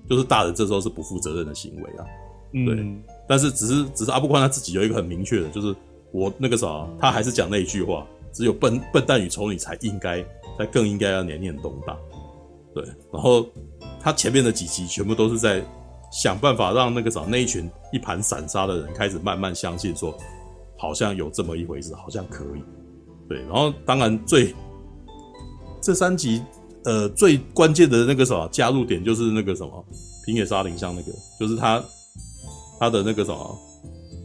[0.09, 2.05] 就是大人这时候是不负责任的行为啊，
[2.51, 2.75] 对。
[2.75, 5.73] 嗯、但是只是只是阿部宽他自己有一个很明确的，就是。
[6.13, 10.21] 我那个啥，他还是讲那一句话，只有笨笨蛋与丑女才应该，
[10.57, 11.97] 才更应该要年年东大，
[12.75, 12.83] 对。
[13.13, 13.47] 然后
[13.97, 15.63] 他前面的几集全部都是在
[16.11, 20.17] 想办法让那个啥那一群一盘散沙的人开始慢慢相信说，
[20.77, 22.63] 好像有这么一回事，好像可以，
[23.29, 23.39] 对。
[23.43, 24.53] 然后当然最
[25.81, 26.43] 这三集
[26.83, 29.85] 呃最关键的那个什么加入点就是那个什么
[30.25, 31.83] 平野沙林香那个，就是他
[32.79, 33.59] 他的那个什么。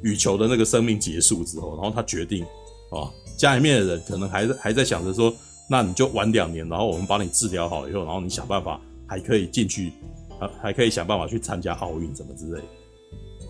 [0.03, 2.45] 羽球的那个生命结束之后，然后他决定，
[2.93, 5.35] 啊，家里面的人可能还在还在想着说，
[5.69, 9.93] 那你就晚两年，然后我们把你治疗好以后，然后你想办法还可以进去，
[10.39, 12.61] 啊，还可以想办法去参加奥运什么之类。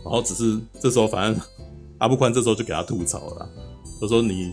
[0.05, 1.42] 然后只是这时候，反正
[1.99, 3.49] 阿部宽这时候就给他吐槽了，
[4.01, 4.53] 他说你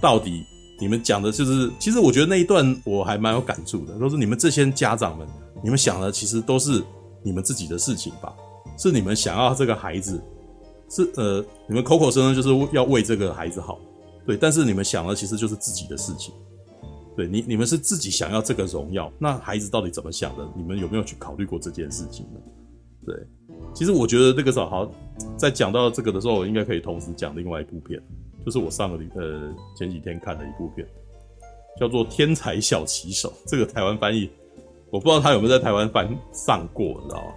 [0.00, 0.44] 到底
[0.80, 5.26] 你们讲的就是，其实我觉得那一段我还蛮有感触的，都是你们这些家长们，
[5.62, 6.82] 你们想的其实都是
[7.22, 8.34] 你们自己的事情吧，
[8.78, 10.22] 是你们想要这个孩子。
[10.94, 13.78] 是呃，你们口口声声就是要为这个孩子好，
[14.26, 16.34] 对，但是你们想的其实就是自己的事情，
[17.16, 20.48] 对你，你们是自己想要这个荣耀，那孩子到底怎么想的？
[20.56, 22.40] 你们有没有去考虑过这件事情呢？
[23.04, 23.14] 对，
[23.74, 24.90] 其实我觉得这个时候好，
[25.36, 28.00] 在讲到这个的时候，我应该可以同时讲另外一部片，
[28.46, 30.86] 就是我上个礼呃前几天看的一部片，
[31.78, 34.30] 叫做《天才小棋手》，这个台湾翻译
[34.90, 37.32] 我不知道他有没有在台湾翻上过，你知道吗？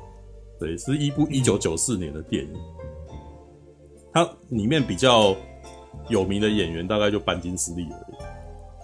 [0.60, 2.54] 对，是一部一九九四年的电影。
[4.14, 5.36] 它里面比较
[6.08, 8.16] 有名的演员大概就班金斯利而已，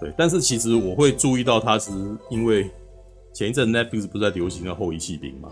[0.02, 0.14] 对。
[0.18, 1.90] 但是其实我会注意到他，是
[2.30, 2.70] 因为
[3.32, 5.50] 前一阵 Netflix 不是在流行的后遗弃兵嘛？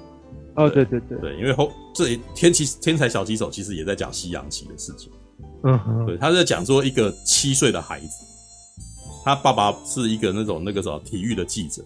[0.57, 5.11] 哦，对对对，对，因为后这里天棋天才小棋手其实也在讲西洋棋的事情，
[5.63, 8.25] 嗯哼，对，他在讲说一个七岁的孩子，
[9.25, 11.83] 他爸爸是一个那种那个什么体育的记者，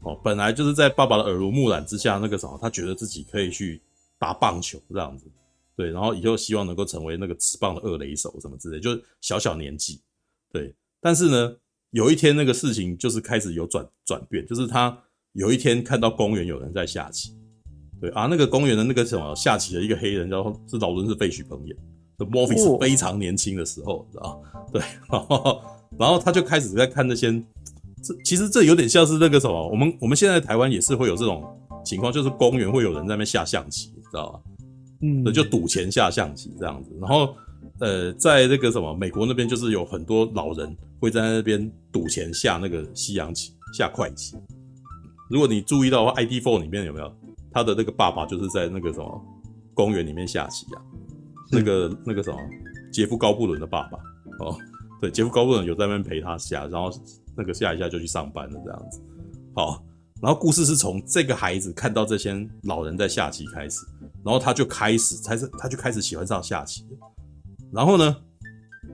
[0.00, 3.80] 哦，本来就是在爸爸的耳濡目染之下，那个什么，他觉得自己可以去
[4.18, 5.26] 打棒球这样子。
[5.76, 10.00] 对，然后以后希望能够成为那个职棒的二垒手什么之类，就是小小年纪，
[10.50, 10.74] 对。
[11.00, 11.54] 但是呢，
[11.92, 14.96] 有一天那个事情就是开始有转转变，就是他
[15.32, 17.34] 有一天看到公园有人在下棋，
[18.00, 21.76] 对啊，那个公园的那个什么下棋的一个黑人，然后是劳伦是费许朋演，
[22.18, 25.62] 这 Morphy 是非常年轻的时候，知道 对，然 后
[25.98, 27.32] 然后他就开始在看那些，
[28.02, 31.44] 这其实这有点像是那个什么，我们我们现在台湾也是会有这种
[31.84, 34.40] 情况，就是公园会有人在那边下象棋，知道吧？
[35.00, 37.34] 嗯，就赌钱下象棋这样子，然后，
[37.80, 44.36] 呃，在那个什么美国那边，就是有很多老人会在那边赌钱下那个西洋棋、下快棋。
[45.30, 47.16] 如果你注意到的话，ID4 里面有没有
[47.52, 49.24] 他的那个爸爸就是在那个什么
[49.74, 50.82] 公园里面下棋啊？
[51.50, 52.38] 那个那个什么
[52.92, 53.98] 杰夫高布伦的爸爸
[54.40, 54.56] 哦，
[55.00, 56.90] 对，杰夫高布伦有在那边陪他下，然后
[57.36, 59.00] 那个下一下就去上班了这样子。
[59.54, 59.84] 好，
[60.20, 63.86] 然后故事是从这个孩子看到这些老人在下棋开始。
[64.24, 66.84] 然后他就开始，才是他就开始喜欢上下棋。
[67.72, 68.16] 然后呢，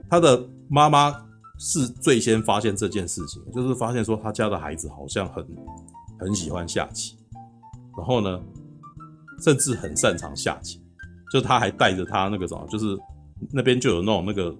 [0.09, 1.13] 他的妈妈
[1.59, 5.45] 是最先发现这件事情，就是发现说他家的孩子好像很
[6.19, 7.17] 很喜欢下棋。
[7.97, 8.41] 然后呢，
[9.41, 10.81] 甚至很擅长下棋。
[11.31, 12.97] 就他还带着他那个什么，就是
[13.51, 14.55] 那边就有那种那个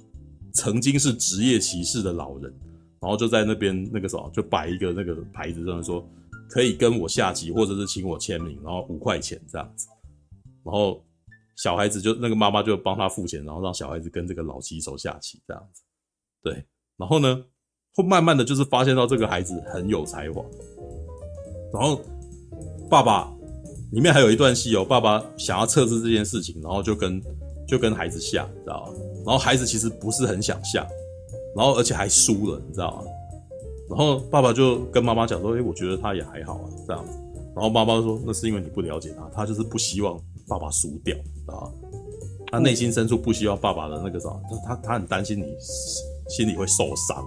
[0.56, 2.54] 曾经是职业棋士的老人，
[3.00, 6.06] 然后就在那边那个什么，就摆一个那个牌子，就是说
[6.50, 9.88] 可以跟我下棋，或者是请我签名，然后五块钱这样子。
[10.64, 11.02] 然后
[11.56, 15.82] 小孩子就那个妈妈就帮他付钱，然后让小孩子跟这个老棋手下棋这样子，
[16.44, 16.66] 对。
[16.98, 17.44] 然后呢，
[17.94, 20.44] 会慢慢的就是发现到这个孩子很有才华。
[21.74, 22.02] 然后
[22.90, 23.32] 爸爸
[23.92, 27.22] 里面还有一段戏哦，爸爸想要测试这件事情，然后就跟
[27.68, 28.94] 就跟孩子下，你知道吗？
[29.26, 30.88] 然后孩子其实不是很想下，
[31.56, 33.04] 然后而且还输了，你知道吗？
[33.90, 37.20] 然后爸爸就跟妈妈讲说：“诶，我觉得他也还好啊，这样子。”
[37.56, 41.16] 然后妈妈说：“那是因为你不了解他，他就是不希望。”爸爸输掉
[41.48, 41.68] 啊，
[42.52, 44.30] 他内心深处不希望爸爸的那个啥，
[44.66, 45.56] 他他他很担心你
[46.30, 47.24] 心里会受伤，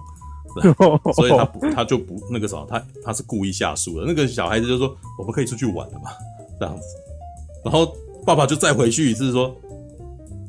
[1.13, 4.05] 所以他不他就不那个什么，他他是故意下输的。
[4.05, 6.11] 那个小孩子就说：“我们可以出去玩了嘛？”
[6.59, 6.83] 这样子，
[7.63, 9.55] 然后爸爸就再回去一次说：“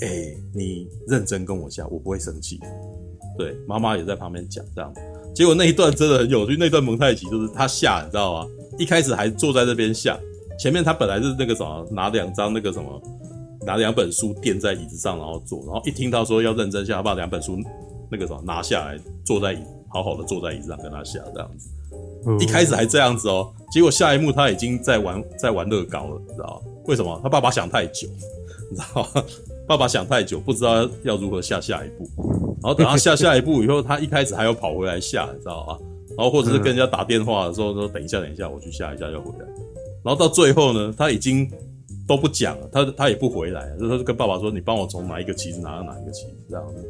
[0.01, 2.59] 哎、欸，你认真跟我下，我不会生气。”
[3.39, 5.01] 对，妈妈也在旁边讲这样子。
[5.35, 8.47] 结果那一段真的很有趣，那段蒙太奇就是他下，你知道吗？
[8.79, 10.19] 一开始还坐在这边下，
[10.61, 13.03] 前面他本来是那个什么，拿两张那个什么，
[13.65, 17.57] 拿两本书垫在椅子上，然后坐，然后一听到说要认真下，他把两本书
[18.11, 21.71] 那个什么拿下来，坐在椅好好的坐在椅子上跟他下这样子。
[22.39, 26.73] 一开始还这样子哦，结果下一幕他已经在玩在玩乐高了，你知道吗？
[26.85, 27.19] 为什么？
[27.23, 28.07] 他爸爸想太久，
[28.71, 29.25] 你知道吗？
[29.67, 32.05] 爸爸想太久，不知道要如何下下一步。
[32.63, 35.79] 然后等他下下一步以后，他一开始还要跑回来下，你知道吗？
[36.19, 39.47] 然后或者是跟人家打电话的时候说：“等一下，等一下，我去下一下就回来。”
[40.03, 41.51] 然后到最后呢，他已经
[42.07, 46.85] 都不讲了，他他也不回来，他就跟爸爸说：“你帮我从哪一个旗子拿到哪一个旗子。”这样子。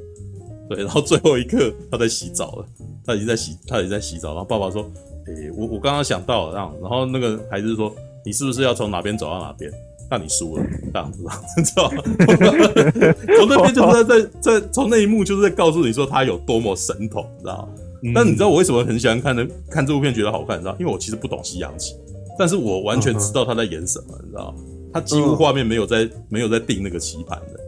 [0.69, 2.67] 对，然后最后一刻他在洗澡了，
[3.05, 4.29] 他已经在洗，他已经在洗澡。
[4.29, 4.83] 然后爸爸说
[5.27, 7.95] ：“诶，我我刚刚想到了，这样。”然后那个孩子说
[8.25, 9.71] ：“你是不是要从哪边走到哪边？”
[10.13, 11.23] 那你输了，这样子，
[11.57, 12.03] 你知道吗？
[13.39, 17.69] 从那边就是在在在从那一幕就是在告诉你说他有多么神童，你知道吗？
[18.03, 20.75] 嗯、但你知道我为什么很喜欢看的看这部片觉得好看，你知道？
[20.81, 21.95] 因为我其实不懂西洋棋，
[22.41, 24.59] 但是我完全知道他在演什么，你知道吗？
[24.95, 27.61] 他几乎画面没有在没有在定那个棋盘的，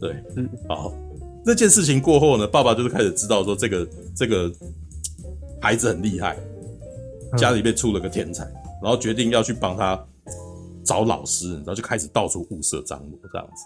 [0.00, 0.16] 对，
[0.68, 0.92] 好，
[1.44, 4.52] 那件事情过后呢，爸爸就是开始知道说这个这个
[5.60, 6.36] 孩子很厉害，
[7.38, 8.42] 家里面出了个天才，
[8.82, 10.04] 然后决定要去帮他。
[10.84, 13.64] 找老师，然后就开始到处物色张罗这样子，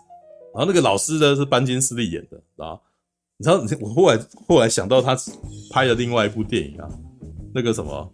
[0.54, 2.80] 然后那个老师呢是班金斯利演的，啊，
[3.36, 4.18] 你知道， 我后来
[4.48, 5.14] 后来想到他
[5.70, 6.88] 拍了另外一部电影啊，
[7.54, 8.10] 那个什么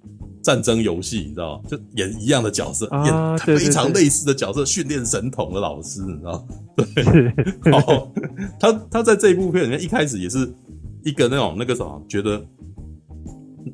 [0.47, 1.65] 战争游戏，你知道吗？
[1.69, 6.47] 就演一样的角色，啊、演非常类似的角色，训练神童的老师，你知道？
[6.77, 7.33] 对，
[7.69, 8.15] 然后
[8.61, 10.49] 他他在这一部片里面一开始也是
[11.03, 12.41] 一个那种那个什么，觉得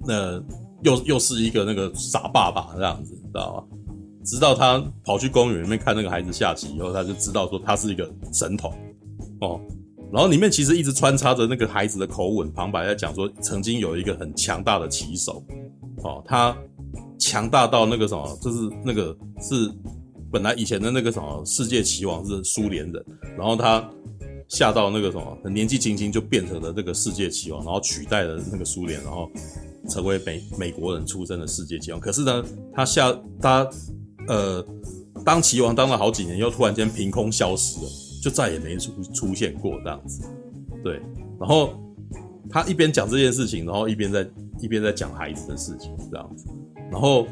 [0.09, 0.43] 呃
[0.83, 3.77] 又又是一个那个傻爸爸这样子，你知道吗？
[4.25, 8.73] 直到他跑去公园里面看那个孩子下棋以后，他就知道说他是一个神童
[9.43, 9.61] 哦。
[10.11, 15.45] 然后里面其实一直穿插着那个孩子的口吻旁白，在讲说曾经有一个很强大的棋手
[15.99, 16.57] 哦，他
[17.19, 19.73] 强大到那个什么，就是那个是
[20.31, 23.05] 本来以前的那个什么世界棋王是苏联人，
[23.37, 23.89] 然后他
[24.49, 29.31] 下到那个什么，年纪轻轻就变成了这个世界棋王，然后取代了那个苏联，然后
[29.89, 32.01] 成为美美国人出身的世界棋王。
[32.01, 33.69] 可是呢，他下他。
[34.29, 34.65] 呃，
[35.25, 37.91] 当棋王当了好几年，又突然间凭空消失了，
[38.23, 40.25] 就再也没出出现过这样子。
[40.85, 41.03] 对，
[41.41, 41.75] 然后
[42.53, 44.29] 他一边讲这件事情，然后一边在
[44.61, 46.47] 一边在讲孩子的事情这样子。
[46.91, 47.27] 然后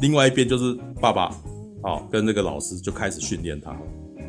[0.00, 1.34] 另外一边就是爸爸
[1.82, 3.74] 啊、跟那个老师就开始训练他。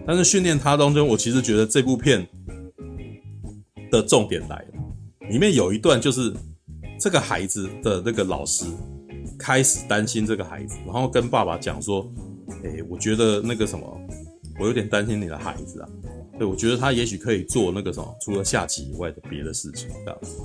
[0.07, 2.25] 但是训练他当中，我其实觉得这部片
[3.91, 6.33] 的重点来了，里面有一段就是
[6.97, 8.65] 这个孩子的那个老师。
[9.37, 12.07] 开始担心这个孩子，然后跟爸爸讲说
[12.63, 14.01] ：“诶，我觉得那个什么，
[14.59, 15.89] 我有点担心你的孩子啊。
[16.41, 20.41] 对，我觉得他也许可以做那个什么，除了下棋以外的别的事情，这样子。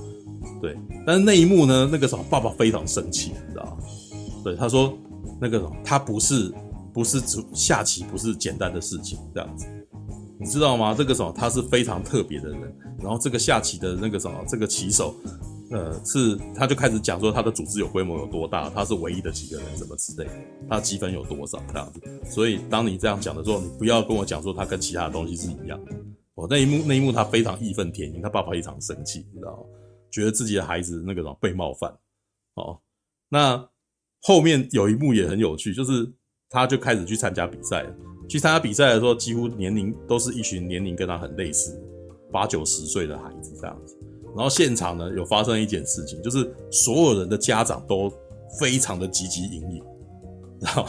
[0.61, 3.79] 对，但是那一幕呢，那个什么，爸爸非常生气，你知道吗？
[4.45, 4.93] 对，他说
[5.41, 6.53] 那个什么，他不是
[6.93, 9.65] 不是只下棋，不是简单的事情，这样子，
[10.39, 10.95] 你知道吗？
[10.95, 12.61] 这个什么，他是非常特别的人。
[12.99, 15.15] 然后这个下棋的那个什么，这个棋手。”
[15.71, 20.31] 呃，是，他就开始讲说他的组织有规模有多大，他是唯一的几个人，什么之类的，
[20.71, 22.01] 他积分有多少这样子。
[22.31, 25.93] 所以当你这样讲的时候，你不要跟我讲说他跟其他的东西是一样的。
[26.37, 29.63] 哦，那一幕那一幕他非常义愤填膺，他爸爸非常生气，你知道吗？
[30.11, 31.91] 觉得自己的孩子那个什么被冒犯。
[32.55, 32.79] 哦，
[33.29, 33.69] 那
[34.23, 36.09] 后面有一幕也很有趣，就是
[36.49, 37.85] 他就开始去参加比赛，
[38.29, 41.77] 去参加比赛的时候，几乎年龄都是一群年龄跟他很类似，
[42.31, 43.96] 八九十岁的孩子这样子。
[44.37, 48.13] 然后现场呢，有发生一件事情，就是所有人的家长都
[48.61, 49.83] 非常的积极营营，
[50.61, 50.85] 然后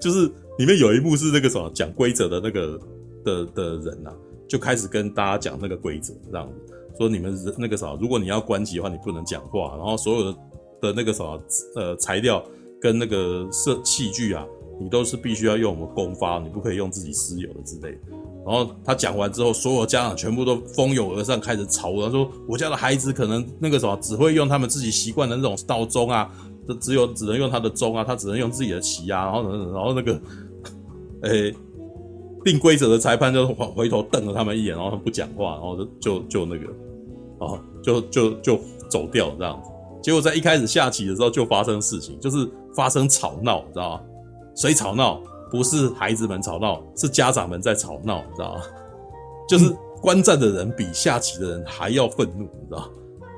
[0.00, 0.26] 就是
[0.58, 2.78] 里面有一幕是那个什么讲规则的那个
[3.24, 4.16] 的的人呐、啊，
[4.48, 10.38] 就开始跟大家讲那个规则，这样子说你们那个啥，如果你要关机的话，你不能讲话，然后所有的
[10.80, 11.40] 的那个什么
[11.76, 12.44] 呃材料
[12.80, 14.46] 跟那个设器具啊，
[14.78, 17.98] 你都是必须要用我们公发，你不可以用自己私有的之类。
[18.46, 21.90] 然后他讲完之后，所有家长全部都蜂拥而上，开始吵。
[22.00, 26.30] 他说：“我家的孩子可能那个什么，只会用他们自己习惯的那种闹钟啊，
[26.68, 30.20] 就只有只能用他的钟啊，他只能用自己的棋啊。”然后等等，然后那个，
[31.22, 31.52] 诶，
[32.44, 36.66] 定规则的裁判就回头瞪了他们一眼，然后他不讲话，然后就就就那个，
[37.44, 39.70] 啊，就就就走掉这样子。
[40.00, 44.00] 结果在一开始下棋的时候就发生事情，就是发生吵闹，你知道吗？
[44.56, 45.20] 谁吵闹？
[45.48, 48.62] 不是孩子们吵闹，是家长们在吵闹，你知道吗？
[49.48, 52.90] 就是观战的人比下棋的人还要愤怒，你知道？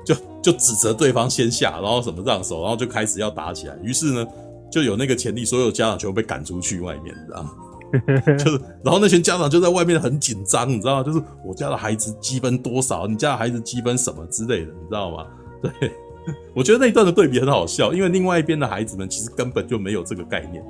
[0.03, 3.77] 就就指责对方先下，然后什么让手，然后就开始要打起来。
[3.83, 4.27] 于是呢，
[4.71, 7.51] 就有那个潜力，所有家长全部被赶出去外面，你知道吗？
[8.37, 11.03] 就是，然后那群家长就在外面很紧张，你知道吗？
[11.03, 15.27] 就是我家的孩子积分多少，你家的孩子积分什么之类的，你知道吗？
[15.61, 15.91] 对，
[16.55, 20.63] 我觉得那一段的对比很好笑，因为另外一边的孩子们其实根本就没有这个概念，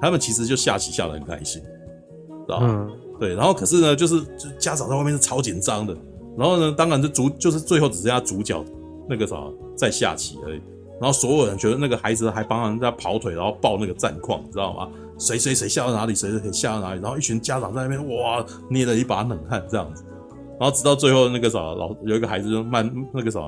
[0.00, 2.66] 他们其实就下棋下得很开心，知道吗？
[2.68, 5.96] 嗯、对，然后可是呢，就是就家长在外面是超紧张的，
[6.36, 8.64] 然后呢，当然就主就是最后只剩下主角
[9.08, 9.36] 那个啥
[9.76, 10.60] 在下棋而已，
[11.00, 14.88] 然后所有人觉得那个孩子还帮人家跑腿，然后报那个战况，你知道吗？
[15.18, 20.02] 谁谁谁下到哪里，谁谁谁下到哪里，然后一群家长在那边哇捏了一把冷汗这样子，
[20.58, 23.40] 然后直到最后那个啥老有一个孩子就慢那个啥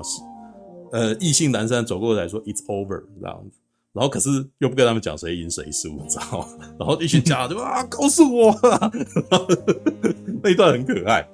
[0.91, 3.57] 呃异性男生走过来说 It's over 这样子，
[3.93, 6.47] 然后可是又不跟他们讲谁赢谁输，你知道吗？
[6.79, 8.91] 然后一群家长就啊告诉我啊，
[10.43, 11.27] 那一段很可爱，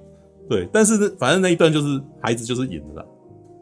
[0.49, 3.05] 对，但是呢反正那一段就是孩子就是赢了，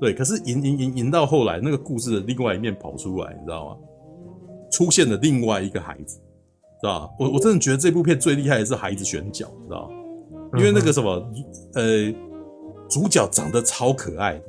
[0.02, 3.78] 对，可是赢赢赢赢到后来那个故事的另外一面跑出来，你知道吗？
[4.72, 6.20] 出现了另外一个孩子。
[6.80, 9.95] 知道我我真的觉得这部片最厉害的是孩子选角，知道吗
[10.60, 11.10] 因为那个什么，
[11.74, 12.14] 呃，
[12.88, 14.39] 主角长得超可爱，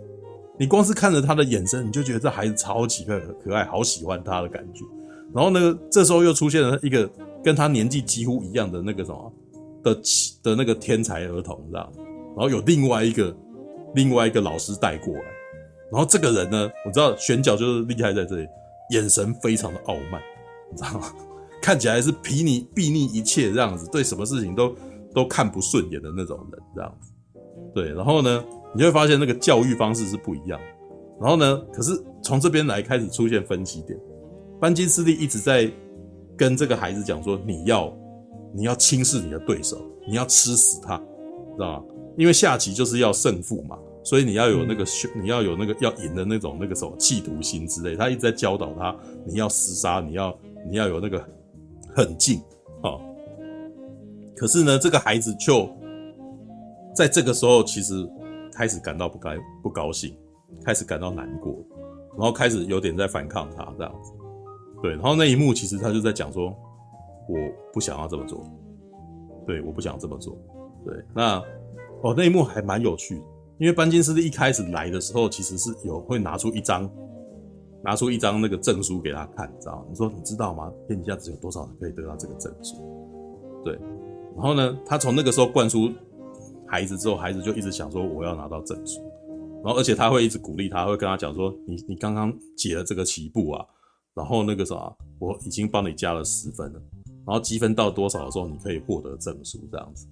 [0.58, 4.84] 你光是看着他的眼神，你就觉得这孩子超级可可爱，好喜欢他的感觉。
[5.32, 7.08] 然后呢这时候又出现了一个
[7.44, 9.32] 跟他年纪几乎一样的那个什么
[9.82, 9.94] 的
[10.42, 11.92] 的那个天才儿童，知道
[12.36, 13.36] 然后有另外一个
[13.94, 15.22] 另外一个老师带过来，
[15.92, 18.46] 然后这个人呢，我知道选角就是厉害在这里，
[18.90, 20.20] 眼神非常的傲慢，
[20.70, 21.12] 你知道吗？
[21.60, 24.74] 看起来是睥睨睥睨一切这样子，对什么事情都
[25.12, 27.07] 都看不顺眼的那种人这样子。
[27.80, 30.58] 对，然后呢，你会发现那个教育方式是不一样。
[31.20, 33.98] 然后呢，可是从这边来开始出现分歧点。
[34.60, 35.70] 班金斯利一直在
[36.36, 37.96] 跟这个孩子讲说：“你要
[38.52, 41.84] 你要轻视你的对手，你要吃死他，知道吗？
[42.16, 44.84] 因为下棋就是要胜负嘛，所以你要有那个
[45.20, 47.94] 你要有那个要赢的那种那个什么企图心之类。
[47.94, 50.36] 他一直在教导他，你要厮杀，你要
[50.68, 51.24] 你要有那个。”
[51.96, 52.40] 很近，
[52.82, 53.00] 哦，
[54.36, 55.68] 可是呢，这个孩子就
[56.98, 57.94] 在这个时候，其实
[58.52, 60.16] 开始感到不该不高兴，
[60.64, 61.54] 开始感到难过，
[62.16, 64.12] 然后开始有点在反抗他这样子，
[64.82, 66.46] 对，然后那一幕其实他就在讲说，
[67.28, 67.36] 我
[67.72, 68.44] 不想要这么做，
[69.46, 70.36] 对，我不想要这么做，
[70.84, 71.40] 对，那
[72.02, 73.24] 哦那一幕还蛮有趣的，
[73.58, 76.90] 因为班金斯一开始来的时候，其实是有会拿出一张。
[77.84, 79.86] 拿出一张那个证书给他看，你知道？
[79.88, 80.68] 你说你知道吗？
[80.88, 82.74] 天底下只有多少人可以得到这个证书？
[83.64, 83.78] 对。
[84.34, 85.88] 然后呢，他从那个时候灌输
[86.68, 89.00] 孩子之后，孩子就一直想说我要拿到证书。
[89.64, 93.66] 然后而且他会一直鼓励他，会跟他讲说你你刚刚解了这个棋步啊，
[94.14, 96.80] 然后那个啥，我已经帮你加了十分了。
[97.26, 100.06] 然后积分到多少的时候，你可以获得证书这样子。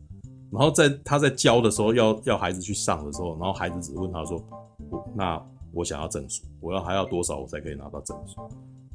[0.50, 4.42] 然后在他在教的时候，要要孩子去上的时候，然后孩子只问他说
[4.90, 5.42] 我，那。
[5.72, 8.40] 我想要证书，我要还要多少我才可以拿到证书？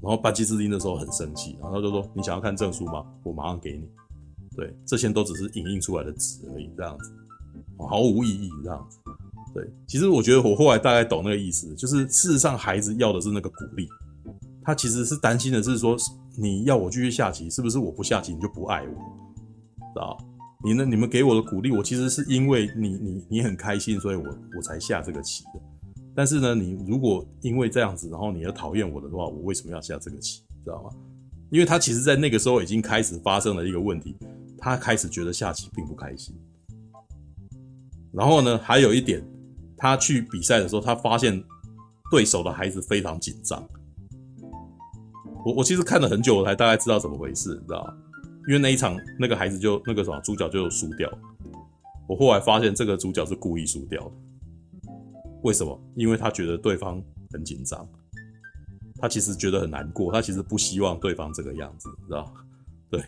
[0.01, 3.05] 然后班金斯利那时候很生气，然后他就说：“你想要看证书吗？
[3.21, 3.87] 我马上给你。”
[4.57, 7.11] 对，这些都只是影印出来的纸而已，这样子
[7.87, 8.99] 毫无意义，这样子。
[9.53, 13.87] 对，其实我觉得我后来大概懂那个意思，就是事实上孩子要的是那个鼓励，
[14.63, 15.97] 他其实是担心的是说，
[16.37, 18.87] 你要我继续下棋，是不是我不下棋你就不爱我？
[18.87, 20.17] 知道？
[20.63, 20.85] 你呢？
[20.85, 24.25] 你们给我的鼓励，我其实是因为你你你很开心，所以我
[24.55, 25.59] 我才下这个棋的。
[26.15, 30.43] 但是呢，你如果因为这样子，然后你要讨厌我的话，我为什么要下这个棋？
[30.63, 30.89] 知道吗？
[31.49, 34.15] 因为他其实，在那个时候已经开始发生了一个问题，
[34.57, 36.33] 他开始觉得下棋并不开心。
[38.13, 39.23] 然后呢，还有一点，
[39.77, 41.43] 他去比赛的时候，他发现
[42.11, 43.67] 对手的孩子非常紧张。
[45.45, 47.93] 我我其实看了很久，我才大概知道怎么回事，你知道吗？
[48.47, 51.11] 因为那一场那个孩子就那个什么主角就输掉，
[52.07, 54.11] 我后来发现这个主角是故意输掉的。
[55.43, 55.79] 为什么？
[55.95, 57.01] 因为他觉得对方
[57.31, 57.87] 很紧张，
[58.99, 62.33] 他其实觉得很难过，他其实不希望对方这个样子，你知道？
[62.89, 63.03] 对，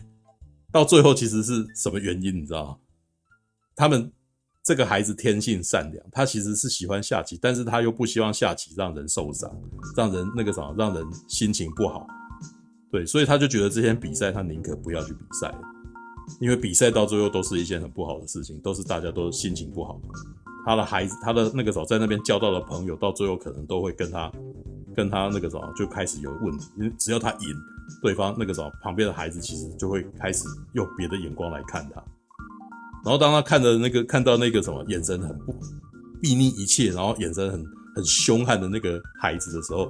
[0.71, 2.35] 到最后其实是什么原因？
[2.35, 2.79] 你知道？
[3.75, 4.11] 他们
[4.64, 9.53] 这个孩子天性善良，他其实是喜欢下棋，但是他又不希望下棋让人受伤，
[9.93, 12.07] 让人那个什么，让人心情不好。
[12.89, 15.53] 对，所以他就觉得这些比赛他宁可不要去比赛，
[16.39, 19.99] 因为比赛到最后都是一件很不好的事情，都是大家都心情不好。
[20.66, 24.32] 他的孩子，他的那个时候在那边交到的朋友，到最后可能都会跟他，
[24.95, 27.53] 跟他那个时候就开始有问题，因为只要他赢，
[28.01, 32.01] 对方那个时候旁边的孩子其实就会开始用别的眼光来看他。
[33.03, 35.53] 然后当他看着那个看到那个什么眼神很不
[36.21, 37.63] 睥睨一切，然后眼神很
[37.95, 39.89] 很凶悍的那个孩子的时候，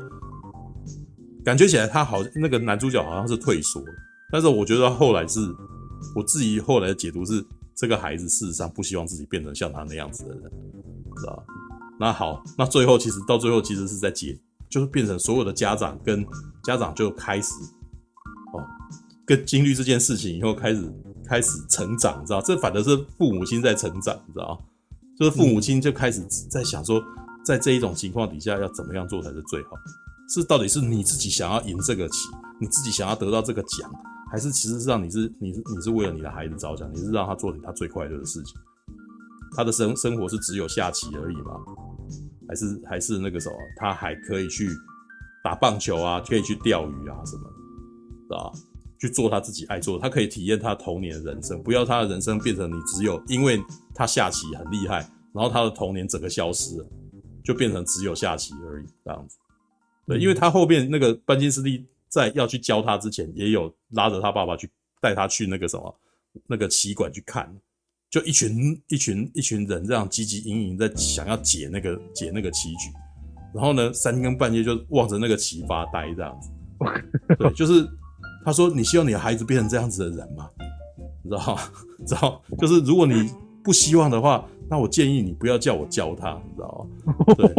[1.43, 3.93] 感觉起来他好那个男主角好像是退缩了，
[4.31, 5.39] 但是我觉得后来是
[6.15, 7.45] 我自己后来的解读是。
[7.75, 10.43] 这个孩子事实上不希望自己变成像他那样子的人，
[11.17, 11.43] 知道吧？
[11.99, 14.39] 那好，那最后其实到最后其实是在解，
[14.69, 16.23] 就是变成所有的家长跟
[16.63, 17.51] 家长就开始
[18.53, 18.61] 哦，
[19.25, 20.83] 跟经历这件事情以后开始
[21.33, 22.39] 开始成长，你知道？
[22.39, 24.63] 这反而是父母亲在成长，你知道？
[25.17, 27.01] 就是父母亲就开始在想说，
[27.43, 29.69] 在这一种情况底下要怎么样做才是最好？
[30.29, 32.29] 是到底是你自己想要赢这个棋，
[32.61, 33.91] 你自己想要得到这个奖，
[34.31, 38.55] 还是其实是让你是你是你是为了你的孩子着想，你是让他做他最快乐的事情？
[39.55, 41.59] 他的生生活是只有下棋而已吗？
[42.47, 44.69] 还是还是那个什么他还可以去
[45.43, 47.49] 打棒球啊，可以去钓鱼啊什么，
[48.21, 48.51] 是吧？
[49.03, 53.61] 去做他自己爱做，他可以体验他童年的人生，不要他的人生变成你只有因为
[53.93, 54.99] 他下棋很厉害，
[55.33, 56.87] 然后他的童年整个消失了，
[57.43, 59.37] 就变成只有下棋而已这样子。
[60.07, 65.93] 对，因为他后面那个班金斯利在要去教他之前，也有拉着他爸爸去带他去那个什么
[66.47, 67.53] 那个棋馆去看。
[68.09, 72.89] 就一群一群一群人这样汲汲营营在想要解那个解那个棋局，
[73.53, 76.49] 然后呢，三更半夜就望着那个棋发呆这样子。
[77.37, 77.85] 对，就是
[78.43, 80.49] 他说：“你希望你的孩子变成这样子的人吗？
[81.23, 81.61] 你知道吗？
[82.05, 82.41] 知道？
[82.59, 83.29] 就是如果你
[83.63, 87.35] 不希望的话，那我建议你不要叫我教他，你知道吗？
[87.35, 87.53] 对，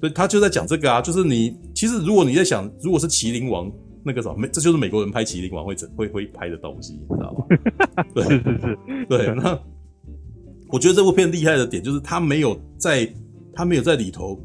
[0.00, 3.70] 所以他就在讲这个啊，就是你其实如果你在想，如果是麒麟王
[4.04, 7.46] 那个什么，这就是美国人拍麒麟王会会会拍的东西，你知道吗？
[8.14, 9.58] 对，是是是，对，那。
[10.70, 13.08] 我觉得这部片厉害的点就是他没有在，
[13.52, 14.40] 他没有在里头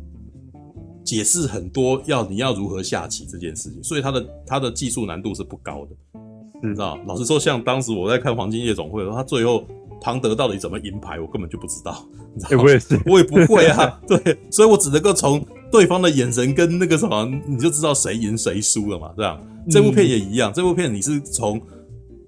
[1.10, 6.20] 解释很多要你要如何下棋这件事情，所以他的他的技术难度是不高的，
[6.62, 7.00] 你知道？
[7.08, 9.66] 老实说，像当时我在看《黄金夜总会》的时候，他最后
[10.00, 12.06] 庞德到底怎么赢牌，我根本就不知道，
[12.36, 12.62] 你知道？
[12.62, 19.44] 我也是， 我也不会啊， 对，所以我只能够从对方的眼神跟那个什么，你就知道谁赢谁输了嘛，这样。
[19.68, 21.60] 这部片也一样，这部片你是从，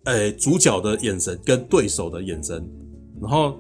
[0.06, 2.68] 诶主角的眼神跟对手的眼神，
[3.22, 3.56] 然后。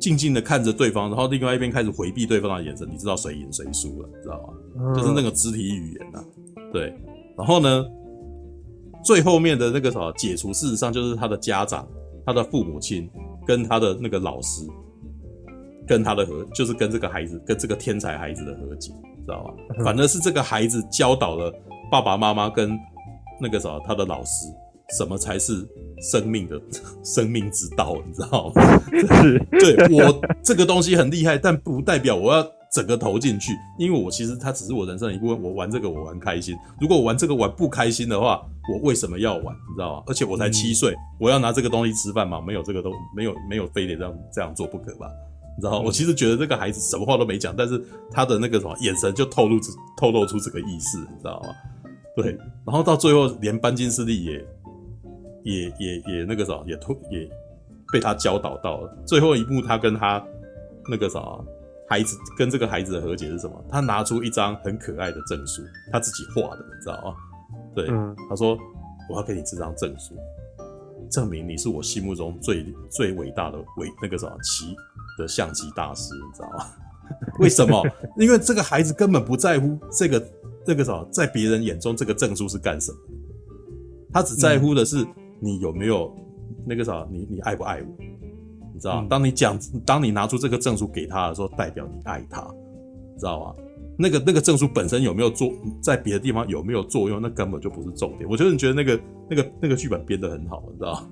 [0.00, 4.54] 静静的看着对方，然后另外一边开始回避对方的眼神，你知道谁赢谁输了，知道吗？
[4.78, 6.24] 嗯、就是那个肢体语言啊，
[6.72, 6.92] 对。
[7.36, 7.84] 然后呢，
[9.04, 11.86] 最后面的那个什么解除，事实上就是他的家长、
[12.24, 13.08] 他的父母亲
[13.46, 14.66] 跟他的那个老师，
[15.86, 18.90] 跟他的和，就是跟这个孩子、跟这个天才孩子的和解，
[19.26, 19.54] 知道吗？
[19.78, 21.52] 嗯、反而是这个孩子教导了
[21.90, 22.78] 爸爸妈妈跟
[23.40, 24.46] 那个什么他的老师。
[24.96, 25.66] 什么才是
[26.10, 26.60] 生命的
[27.04, 27.96] 生命之道？
[28.06, 28.62] 你知道吗？
[28.90, 35.42] 是 对我这个东西很厉害，但不代表我要整个投进去，因为我其实它只是我人生的一部分。
[35.42, 38.40] 我玩这个我玩开心，如果我玩这个玩不开心的话，
[38.72, 39.44] 我为什么要玩？
[39.68, 40.02] 你知道吗？
[40.06, 42.40] 而且我才七岁，我要拿这个东西吃饭嘛？
[42.40, 45.08] 没有这个都没有没有非得这样这样做不可吧？
[45.56, 45.82] 你知道吗？
[45.84, 51.48] 我其实觉得这个孩子什么话都没讲，但是他的那个什么眼神就透露出透露出这个意思，你知道吗？
[52.16, 54.44] 对，然后到最后连班金斯利也。
[55.42, 57.28] 也也也那个啥，也突也
[57.92, 58.96] 被他教导到了。
[59.06, 60.22] 最后一幕，他跟他
[60.88, 61.20] 那个啥
[61.88, 63.64] 孩子跟这个孩子的和解是什么？
[63.68, 67.16] 他拿出一张很可爱的证书，他自己画的，你知道吗？
[67.74, 68.56] 对，嗯、他说
[69.10, 70.14] ：“我要给你这张证书，
[71.10, 74.76] 证明你是我心目中最最伟大的伟那个啥棋
[75.18, 76.66] 的象棋大师，你知道吗？
[77.40, 77.84] 为什么？
[78.16, 80.28] 因为这个孩子根本不在乎这个
[80.64, 82.98] 这个啥，在别人眼中这个证书是干什么，
[84.12, 85.04] 他只在乎的是。
[85.40, 86.14] 嗯”你有没有
[86.66, 87.06] 那个啥？
[87.10, 87.86] 你你爱不爱我？
[88.72, 92.42] 你知道，当你讲，当你拿出这个证书给他的时候，代表你爱他，
[93.18, 93.54] 知道吗？
[93.98, 98.28] 那个那个证书本身有没有作，在别的地方有没有作用，那根本就不是重点。
[98.30, 101.06] 我觉得你觉得那个那个那个剧本编得很好，你知道？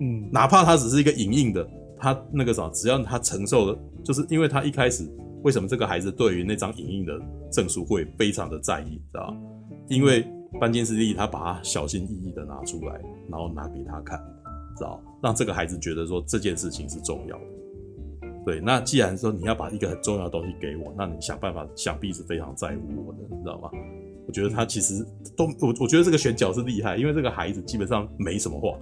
[0.00, 1.68] 嗯，哪怕他只是一个影印的，
[1.98, 5.06] 他那个啥，只要他承受的，就是因为他一开始
[5.42, 7.12] 为什么这个孩子对于那张影印的
[7.50, 9.36] 证书会非常的在意，知道？
[9.88, 10.26] 因为。
[10.58, 14.18] 班金斯利他把它小心翼翼的拿出来，然后拿给他看，
[14.76, 15.00] 知道？
[15.22, 17.44] 让这个孩子觉得说这件事情是重要的。
[18.44, 23.70] 对，那既然说你要把一个很重要的东西给我，那你想办法，想必是非常在乎我的，你知道吗？
[24.26, 28.78] 我觉得他其实都，我我觉得这个选角是厉害，因为这个孩子基本上没什么话，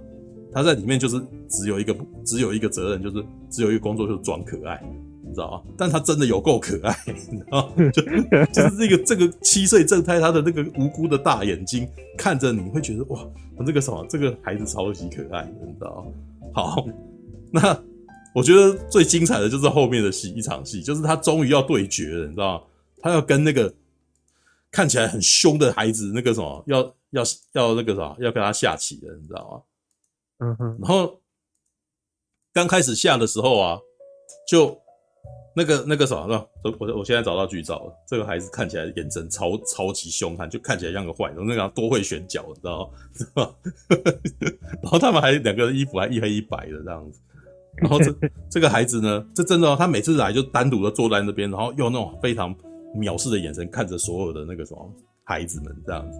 [0.53, 4.81] 他在里面就是只有一个，只有一个责任，就是只有一个工作，就是装可爱。
[5.29, 5.73] 你知道吗？
[5.77, 7.91] 但他真的有够可爱，你知道吗？
[7.91, 8.01] 就
[8.51, 13.23] 就是这个这个七岁正太，他的那个无辜的大眼睛看着你，会觉得哇，
[13.63, 16.51] 这个什么，这个孩子超级可爱，你知道吗？
[16.51, 16.83] 好，
[17.51, 17.79] 那
[18.33, 22.63] 我觉得最精彩的就是后面的戏，一场戏，就是他终于要对决了，你知道吗？
[22.99, 23.71] 他要跟那个
[24.71, 29.63] 看起来很凶的孩子，那个什么，要要要那个什么，要跟他下棋了，你知道
[30.39, 30.47] 吗？
[30.47, 30.77] 嗯哼。
[30.81, 31.21] 然后
[32.51, 33.77] 刚开始下的时候啊，
[34.49, 34.75] 就。
[35.59, 37.93] 那个那个什么，我我我现在找到剧照了。
[38.07, 41.45] 这个孩子看起来眼神超超级凶悍，就看起来像个坏人。
[41.45, 42.89] 那个多会选角，你知道
[43.35, 43.49] 吗？
[44.81, 47.19] 然后他们还两个人衣服还一黑一白的这样子。
[47.75, 48.15] 然后这
[48.49, 52.55] 这个孩子呢，这真的哦，他每次来就单独的坐在那边，然后用那种非常
[52.95, 54.89] 藐视的眼神看着所有的那个什么
[55.25, 56.17] 孩子们这样子。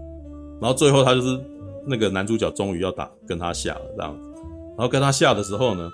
[0.60, 1.40] 然后最后他就是
[1.88, 4.30] 那个男主角终于要打跟他下了这样子。
[4.78, 5.90] 然后跟他下的时候呢，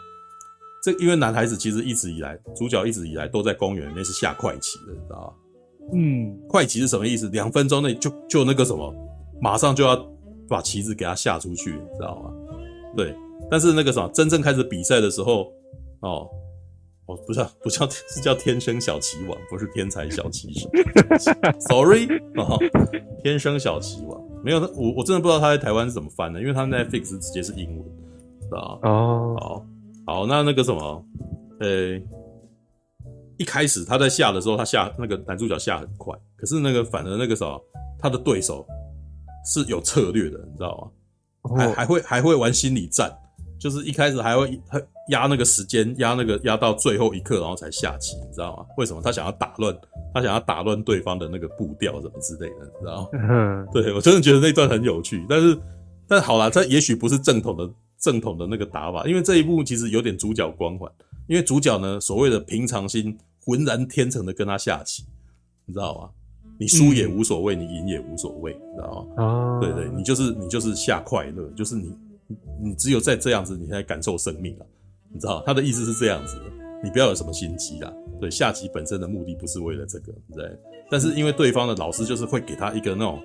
[0.86, 5.33] 这因为男孩子其实一直以来，主角一直以来都在公园里面是下快棋的，你知道吗？
[5.93, 7.27] 嗯，快棋是什么意思？
[7.29, 8.93] 两分钟内就就那个什么，
[9.41, 9.97] 马上就要
[10.47, 12.31] 把棋子给他下出去，你知道吗？
[12.95, 13.15] 对。
[13.49, 15.51] 但是那个什么，真正开始比赛的时候，
[16.01, 16.29] 哦，
[17.07, 20.69] 哦，不是，不叫，是叫天生小棋王，不是天才小棋手。
[21.67, 22.05] Sorry，
[22.36, 22.59] 哦，
[23.23, 27.83] 天生小棋王没有他，我我真的不知道他在台湾是怎么翻的，因为他 Netflix 直接是英文，
[28.41, 28.89] 知道吗？
[28.89, 29.65] 哦，
[30.06, 31.06] 好，那那个什么，
[31.60, 32.03] 呃、欸，
[33.38, 37.62] 一开始他在下的时候，他下那个男主角下很快，可是那个反而那个什么，
[37.99, 38.66] 他的对手
[39.45, 40.91] 是有策略的，你知道
[41.43, 41.58] 吗？
[41.58, 43.12] 还还会还会玩心理战。
[43.58, 44.62] 就是一开始还会
[45.10, 48.66] 压那个时间，压那个压到最后一刻，然后才下棋，你知道吗？
[48.78, 49.01] 为什么？
[49.01, 49.76] 他想要打乱，
[50.14, 53.10] 他想要打乱对方的那个步调什么之类的，你知道吗？
[53.14, 55.26] 嗯， 对，我真的觉得那段很有趣。
[55.28, 55.58] 但是，
[56.08, 57.68] 但好啦，这也许不是正统的
[58.06, 60.91] 正统的那个打法，因为这一部其实有点主角光环。
[61.28, 65.03] 因为主角呢，所谓的平常心，浑然天成的跟他下棋，
[65.66, 66.10] 你知道吗？
[66.60, 69.24] 你输也无所谓，嗯、你赢也无所谓，你知道吗？
[69.24, 71.91] 啊，对对，你就是你就是下快乐，就是你。
[72.60, 74.66] 你只有在这样子，你才感受生命啊！
[75.14, 76.43] 你知道他的意思是这样子的，
[76.84, 77.93] 你不要有什么心机啦。
[78.20, 80.60] 对，下棋本身的目的不是为了这个，对。
[80.89, 83.22] 但是因为对方的老师就是会给他一个那种，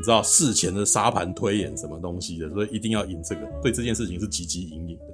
[0.00, 3.42] 你知道事前的沙盘推演什么东西的，所以一定要赢这个。
[3.62, 5.04] 对这件事情是汲汲营营的，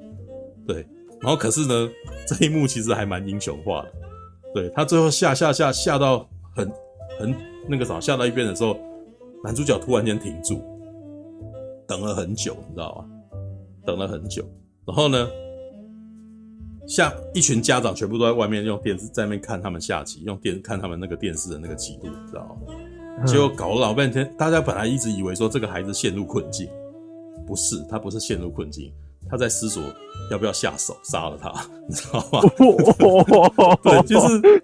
[0.65, 0.87] 对。
[1.21, 1.91] 然后可是呢，
[2.25, 3.93] 这一幕其实还蛮英雄化的。
[4.55, 6.25] 对，他最后下下下下到
[6.55, 6.71] 很
[7.19, 7.35] 很
[7.69, 8.79] 那个啥，下到一边的时候，
[9.43, 10.63] 男主角突然间停住。
[11.89, 13.39] 等了很久，你知道吗？
[13.85, 14.49] 等了很久，
[14.87, 15.29] 然后呢，
[16.87, 22.73] 下一群家长全部都在外面用电视在那边看他们下棋，用电看他们那个电视的那个记录，你知道吗？
[23.19, 26.69] 嗯、结果搞了老半天，大家本来一直以为说这个孩子陷入困境，
[27.47, 28.93] 不是，他不是陷入困境，
[29.29, 29.83] 他在思索
[30.31, 31.51] 要不要下手杀了他，
[31.89, 32.41] 你知道吗？
[33.83, 34.63] 对，就是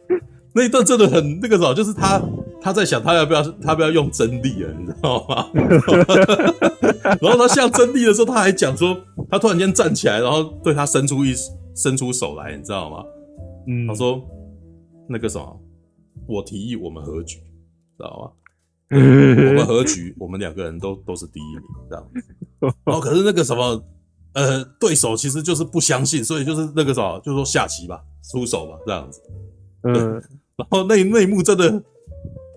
[0.54, 2.20] 那一段真的很那个什么，就是他。
[2.64, 5.50] 他在想，他要不要，他不要用真力了，你知道吗？
[7.20, 8.96] 然后他下真力的时候，他还讲说，
[9.28, 11.34] 他突然间站起来，然后对他伸出一
[11.74, 13.04] 伸出手来，你知道吗？
[13.66, 14.22] 嗯，他说
[15.08, 15.60] 那个什么，
[16.28, 18.30] 我提议我们和局，知道吗？
[18.98, 22.76] 我们和局， 我们两个人都都是第一名，这样子。
[22.84, 23.84] 然后可是那个什么，
[24.34, 29.20] 呃，对手其实就是不相信，所以就是那个什么，就说下棋吧，出手吧，这样子。
[29.82, 29.94] 嗯，
[30.56, 31.82] 然后那那一幕真的。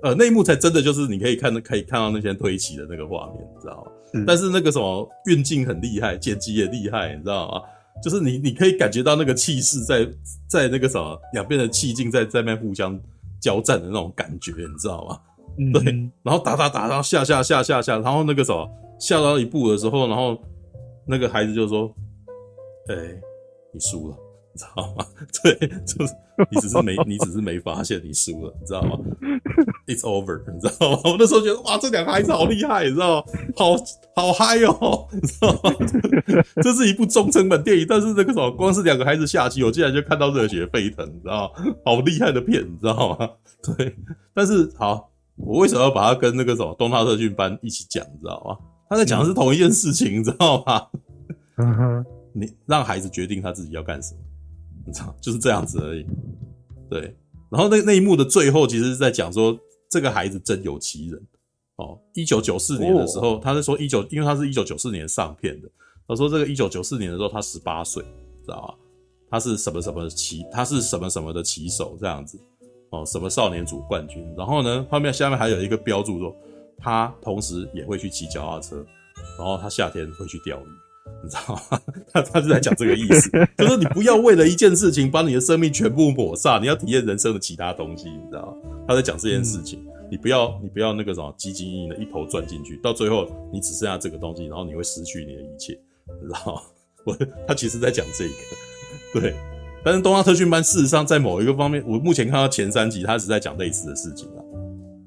[0.04, 3.92] 呃，那一幕才真的就是你可以看到，可以看到那些推棋的那个画面，你知道吗？
[4.14, 7.62] 嗯、但是那个什么运镜很厉害，剪辑也厉害，你知道吗？
[8.04, 10.08] 就是你你可以感觉到那个气势在
[10.48, 13.00] 在那个什么两边的气劲在在那互相
[13.42, 15.20] 交战的那种感觉，你知道吗？
[15.58, 15.84] 嗯、对，
[16.24, 20.38] 然后打打打，然后下下下下下，然后那个什么下到一步的时候，然后
[21.08, 21.94] 那个孩子就说
[22.90, 23.22] ：“哎、欸，
[23.74, 24.18] 你输了。”
[24.56, 25.06] 你知道吗？
[25.44, 26.14] 对，就是
[26.50, 28.98] 你只是没，你只是没发现你输了，你知道吗？
[29.86, 31.00] It's over，你知道吗？
[31.04, 33.24] 我那时候觉得哇，这两个孩子好厉害，你知道吗？
[33.58, 33.76] 好
[34.16, 35.76] 好嗨哦，你知道吗？
[36.64, 41.76] 这是一部中成本电影，但是那个什么，光是两个孩子下棋，我竟然就看到热血沸腾，你知道吗？
[41.84, 43.30] 好厉害的片，你知道吗？
[43.62, 43.94] 对，
[44.34, 48.06] 但是好，我为什么要把它跟那个什么东大特训班一起讲？
[48.06, 48.58] 你知道吗？
[48.90, 50.88] 他在讲的是同一件事情，你知道吗？
[51.58, 54.20] 嗯哼，你让孩子决定他自己要干什么。
[54.86, 56.06] 你知道，就是这样子而已。
[56.90, 57.16] 对，
[57.50, 59.58] 然后那那一幕的最后，其实是在讲说
[59.90, 61.22] 这个孩子真有其人
[61.78, 62.00] 哦。
[62.14, 65.70] 一九九四年的时候，他是说一九，因为他是一九九四年上片的。
[66.08, 68.04] 他说这个一九九四年的时候，他十八岁，
[68.44, 68.76] 知道吗？
[69.32, 72.40] 他是什么什么棋，他是什么什么的棋手这样子
[73.02, 74.26] 哦，什么少年组冠军。
[74.38, 76.36] 然后呢，后面下面还有一个标注说，
[76.78, 78.86] 他同时也会去骑脚踏车，
[79.38, 80.68] 然后他夏天会去钓鱼。
[81.24, 81.82] 你知道吗？
[82.12, 88.70] 他他是在讲这个意思，就是说你不要为了一件事情把你的生命全部抹煞，你要体验人生的其他东西，你知道吗？
[88.88, 95.80] 他在讲这件事情，嗯、你不要你不要那个什么汲汲营营的一头钻进去，到最后你只剩下这个东西，然后你会失去你的一切，
[96.22, 96.62] 你知道吗？
[97.06, 97.16] 我
[97.48, 99.55] 他其实在讲这个，对。
[99.86, 104.42] 但是东大特训班事实上在某一个方面，我目前看到前三集，他是在讲类似的事情啊。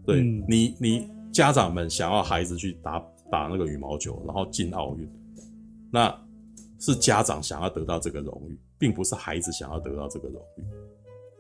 [0.07, 5.11] 对、嗯、你，你家长们想要孩子去打打那个羽毛球，然后进奥运。
[5.91, 6.17] 那
[6.79, 10.63] 是家长想要得到这个荣誉，并不是孩子想要得到这个荣誉，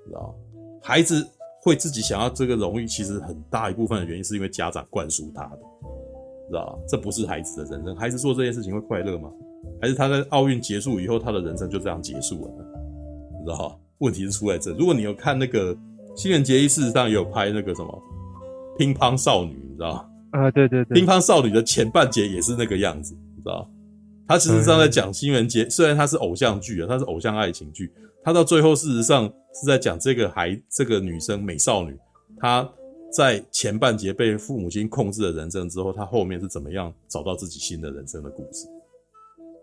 [0.09, 0.34] 知道吗？
[0.82, 1.24] 孩子
[1.62, 5.59] 会自己想要这个荣誉，其实很大一部分的原因是因为家长灌输他的，
[6.49, 6.82] 知道吗？
[6.89, 7.95] 这不是孩子的人生。
[7.95, 9.30] 孩子做这件事情会快乐吗？
[9.80, 12.64] 还是他在奥运结束以后，他的人生就这样结束了呢？
[13.51, 14.72] 知道问题是出在这。
[14.74, 15.76] 如果你有看那个
[16.14, 18.03] 新垣结衣，事实上也有拍那个什么
[18.76, 20.05] 乒乓少女，你知道吗？
[20.32, 23.68] 啊，对对对，乒乓少女的前半节也是那个样子，你知道？
[24.26, 27.90] 他其实上在讲新垣结，虽然他是偶像剧啊，他是偶像爱情剧，
[28.22, 29.24] 他到最后事实上
[29.55, 31.96] 是在讲这个孩，这个女生美少女，
[32.38, 32.68] 她
[33.11, 38.66] 在前半节被父母亲控制了人生之后，她后面是怎么样找到自己新的人生的故事。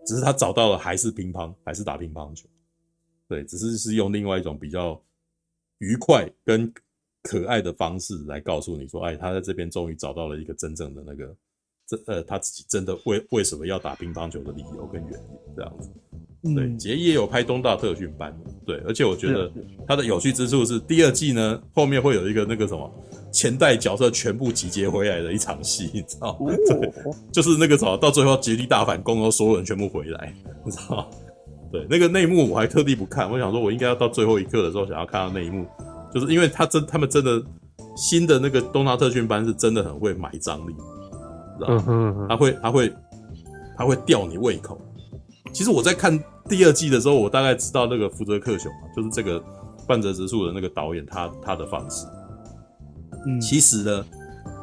[0.07, 2.47] 只是她找到了还是乒乓，还是打乒乓球，
[3.27, 5.01] 对，只是是用另外一种比较
[5.79, 6.71] 愉快跟
[7.23, 11.35] 可爱的方式来告诉你说，哎，他在这边终于找到了一个真正的那个。
[11.87, 15.91] 这呃，他自己真的为为什么要打乒乓球的理由跟原因这样子，
[16.55, 19.51] 对，结衣也有拍东大特训班，对，而且我觉得
[19.87, 22.91] 他的有趣之处是第二季呢，后面会有一个那个什么
[23.31, 26.51] 前代角色全部集结回来的一场戏，你知道吗？
[26.67, 26.91] 对，
[27.31, 30.33] 就是那个什么到最后结衣大反攻，然后所有人全部回来，
[30.65, 31.07] 你知道吗？
[31.71, 35.65] 对，那个内幕我还特地不看，我想说我应该要到最后一刻的时候想要看到那一幕，
[36.13, 37.43] 就是因为他真他们真的
[37.95, 40.75] 新的那个东大特训班是真的很会买张力。
[41.67, 42.93] 嗯哼，他会，他会，
[43.77, 44.79] 他会吊你胃口。
[45.53, 49.41] 其实我在看第二季的时候，我大概知道那个福泽克雄啊，就是这个
[49.87, 52.05] 半泽直树的那个导演，他他的方式。
[53.25, 54.05] 嗯，其实呢，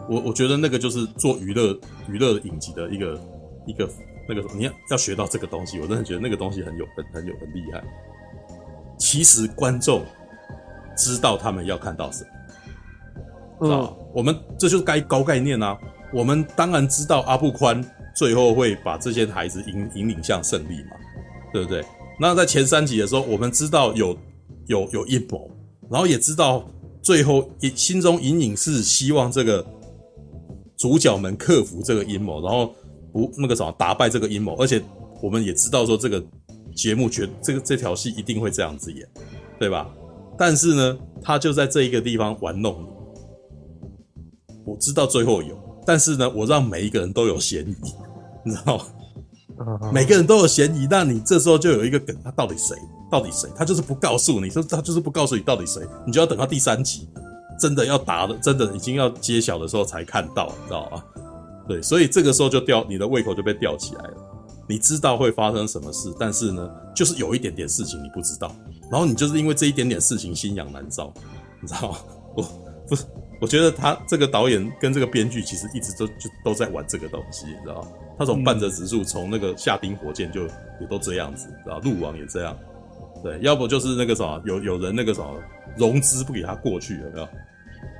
[0.06, 1.74] 我我觉得那个就是做娱乐
[2.08, 3.20] 娱乐影集的一个
[3.66, 3.88] 一个
[4.28, 7.82] 那个，你要要学到这个东西，我真的觉得那个东西很有很很有很厉害。
[8.98, 10.02] 其实观众
[10.96, 12.24] 知道他们要看到什
[13.60, 13.96] 么，知道？
[14.14, 15.76] 我们这就是该高概念啊。
[16.12, 17.82] 我们当然知道阿布宽
[18.14, 20.90] 最后会把这些孩子引引领向胜利嘛，
[21.52, 21.82] 对不对？
[22.20, 24.16] 那在前三集的时候，我们知道有
[24.66, 25.50] 有有阴谋，
[25.90, 26.64] 然后也知道
[27.00, 29.66] 最后心中隐隐是希望这个
[30.76, 32.74] 主角们克服这个阴谋，然后
[33.12, 34.82] 不那个什么打败这个阴谋，而且
[35.20, 36.22] 我们也知道说这个
[36.74, 39.06] 节目绝这个这条戏一定会这样子演，
[39.58, 39.88] 对吧？
[40.38, 45.56] 但是呢，他就在这一个地方玩弄你，我知道最后有。
[45.84, 47.76] 但是呢，我让每一个人都有嫌疑，
[48.44, 48.84] 你知道吗？
[49.92, 52.74] 每个人都有嫌疑，那你这时候就有一个梗，他到底谁？
[53.10, 53.48] 到底谁？
[53.54, 57.08] 他就是不告诉你，说他就是不告诉你到底谁，你就要等到第三集，
[57.60, 61.04] 真的要答的，真的已经要揭晓的时候才看到，你知道吗？
[61.72, 64.14] 对，所以这个时候就吊你的胃口就被吊起来了。
[64.68, 68.54] 你知道会发生什么事，但是呢，就是有一点点事情你不知道，
[68.90, 71.10] 然后你就是因为这一点点事情心痒难搔，
[71.62, 71.98] 你知道吗？
[72.36, 72.42] 我
[72.86, 73.04] 不是。
[73.40, 77.88] 我觉得他这个导演跟这个编剧其实一直都就都在玩这个东西，你知道吗？
[78.18, 81.80] 他从半泽直树，从那个夏冰火箭就也都这样子，知道？
[81.80, 82.56] 鹿王也这样，
[83.22, 85.26] 对，要不就是那个什么，有有人那个什么
[85.76, 87.28] 融资不给他过去，有没有？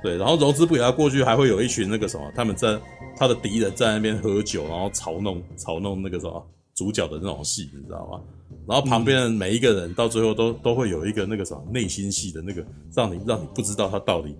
[0.01, 2.79] 对，然后融资不给他过去，还会有一群那个什么，他们在
[3.15, 8.21] 他的敌人在那边喝酒，然后嘲弄嘲弄那个什么主角的那种戏，你知道吗？
[8.67, 14.35] 然后旁边的每一个人到最后都都会有一个那个什么内心戏的那个，让你让你不知道他到底。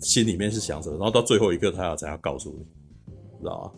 [0.00, 2.64] 心里面是想什么，然后到最后一刻他要才要告诉你，
[3.40, 3.72] 知道吗？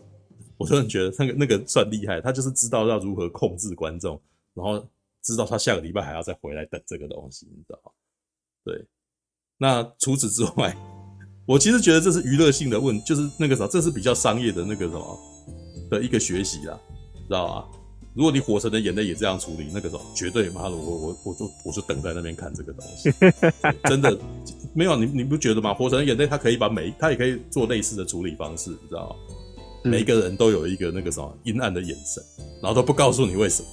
[0.55, 4.17] 我真的觉得那个那个算厉害，他就是知道要如何控制观众，
[4.53, 4.81] 然后
[5.21, 7.91] 知道他下个礼拜还要再回来等这个东西，你知道吗？
[8.63, 8.85] 对。
[9.63, 10.75] 那除此之外，
[11.45, 15.19] 我其实觉得这是娱乐性的问，就是那个什么，这是比较商业的那个什么
[15.89, 16.77] 的一个学习啦，
[17.29, 17.65] 知道吧？
[18.13, 23.09] 如果你火神的眼泪也这样处理，那个时候绝对妈的，我我我就我就等在那边看这个东西，
[23.85, 24.19] 真的
[24.73, 25.73] 没有你你不觉得吗？
[25.73, 29.15] 火神的眼泪他可以把每他也可以做类似的处理方式，你知道吗？
[29.85, 32.21] 每个人都有一个那个什么阴暗的眼神，
[32.61, 33.69] 然后都不告诉你为什么，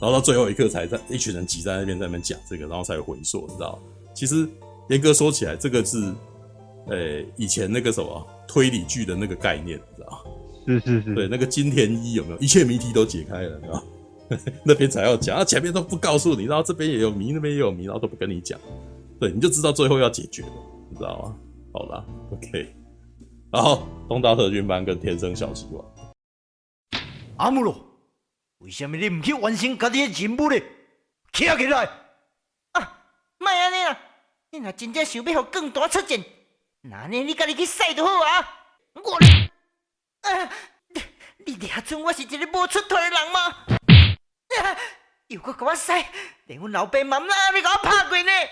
[0.00, 3.78] 然后到最后一刻才在一群人挤在那边在那边讲这个，然后才有回溯，你知道吗？
[4.12, 4.48] 其实
[4.88, 5.98] 严格说起来，这个是
[6.86, 10.18] 呃、欸、以前那个什么推理剧的那个概念，你知道吗？
[10.66, 12.38] 是是是，对，那个金田一有没有？
[12.38, 13.82] 一切谜题都解开了，对吧？
[14.64, 18.58] 那边才要讲，啊，前面都不告诉你，然后这边也有谜，那边也有谜，然后都不跟你讲，
[19.18, 20.52] 对，你就知道最后要解决了，
[20.90, 21.36] 你知道吗？
[21.72, 22.74] 好啦，OK，
[23.50, 25.84] 然后东大特训班跟天生小希望，
[27.36, 27.74] 阿姆罗，
[28.58, 30.60] 为什么你唔去完成家己的任务呢？
[31.32, 31.84] 起来起来！
[32.72, 33.00] 啊，
[33.38, 33.98] 卖安尼啦，
[34.58, 36.20] 你若真正想要让更大出战，
[36.80, 38.58] 那呢你家己去使就好啊，
[38.94, 39.16] 我。
[40.22, 40.50] 啊！
[40.88, 41.02] 你
[41.46, 43.40] 你俩准我是一个无出头的人吗？
[44.60, 44.76] 啊！
[45.28, 45.92] 又搁给我使，
[46.46, 48.32] 连阮老爸妈妈你给我拍过呢！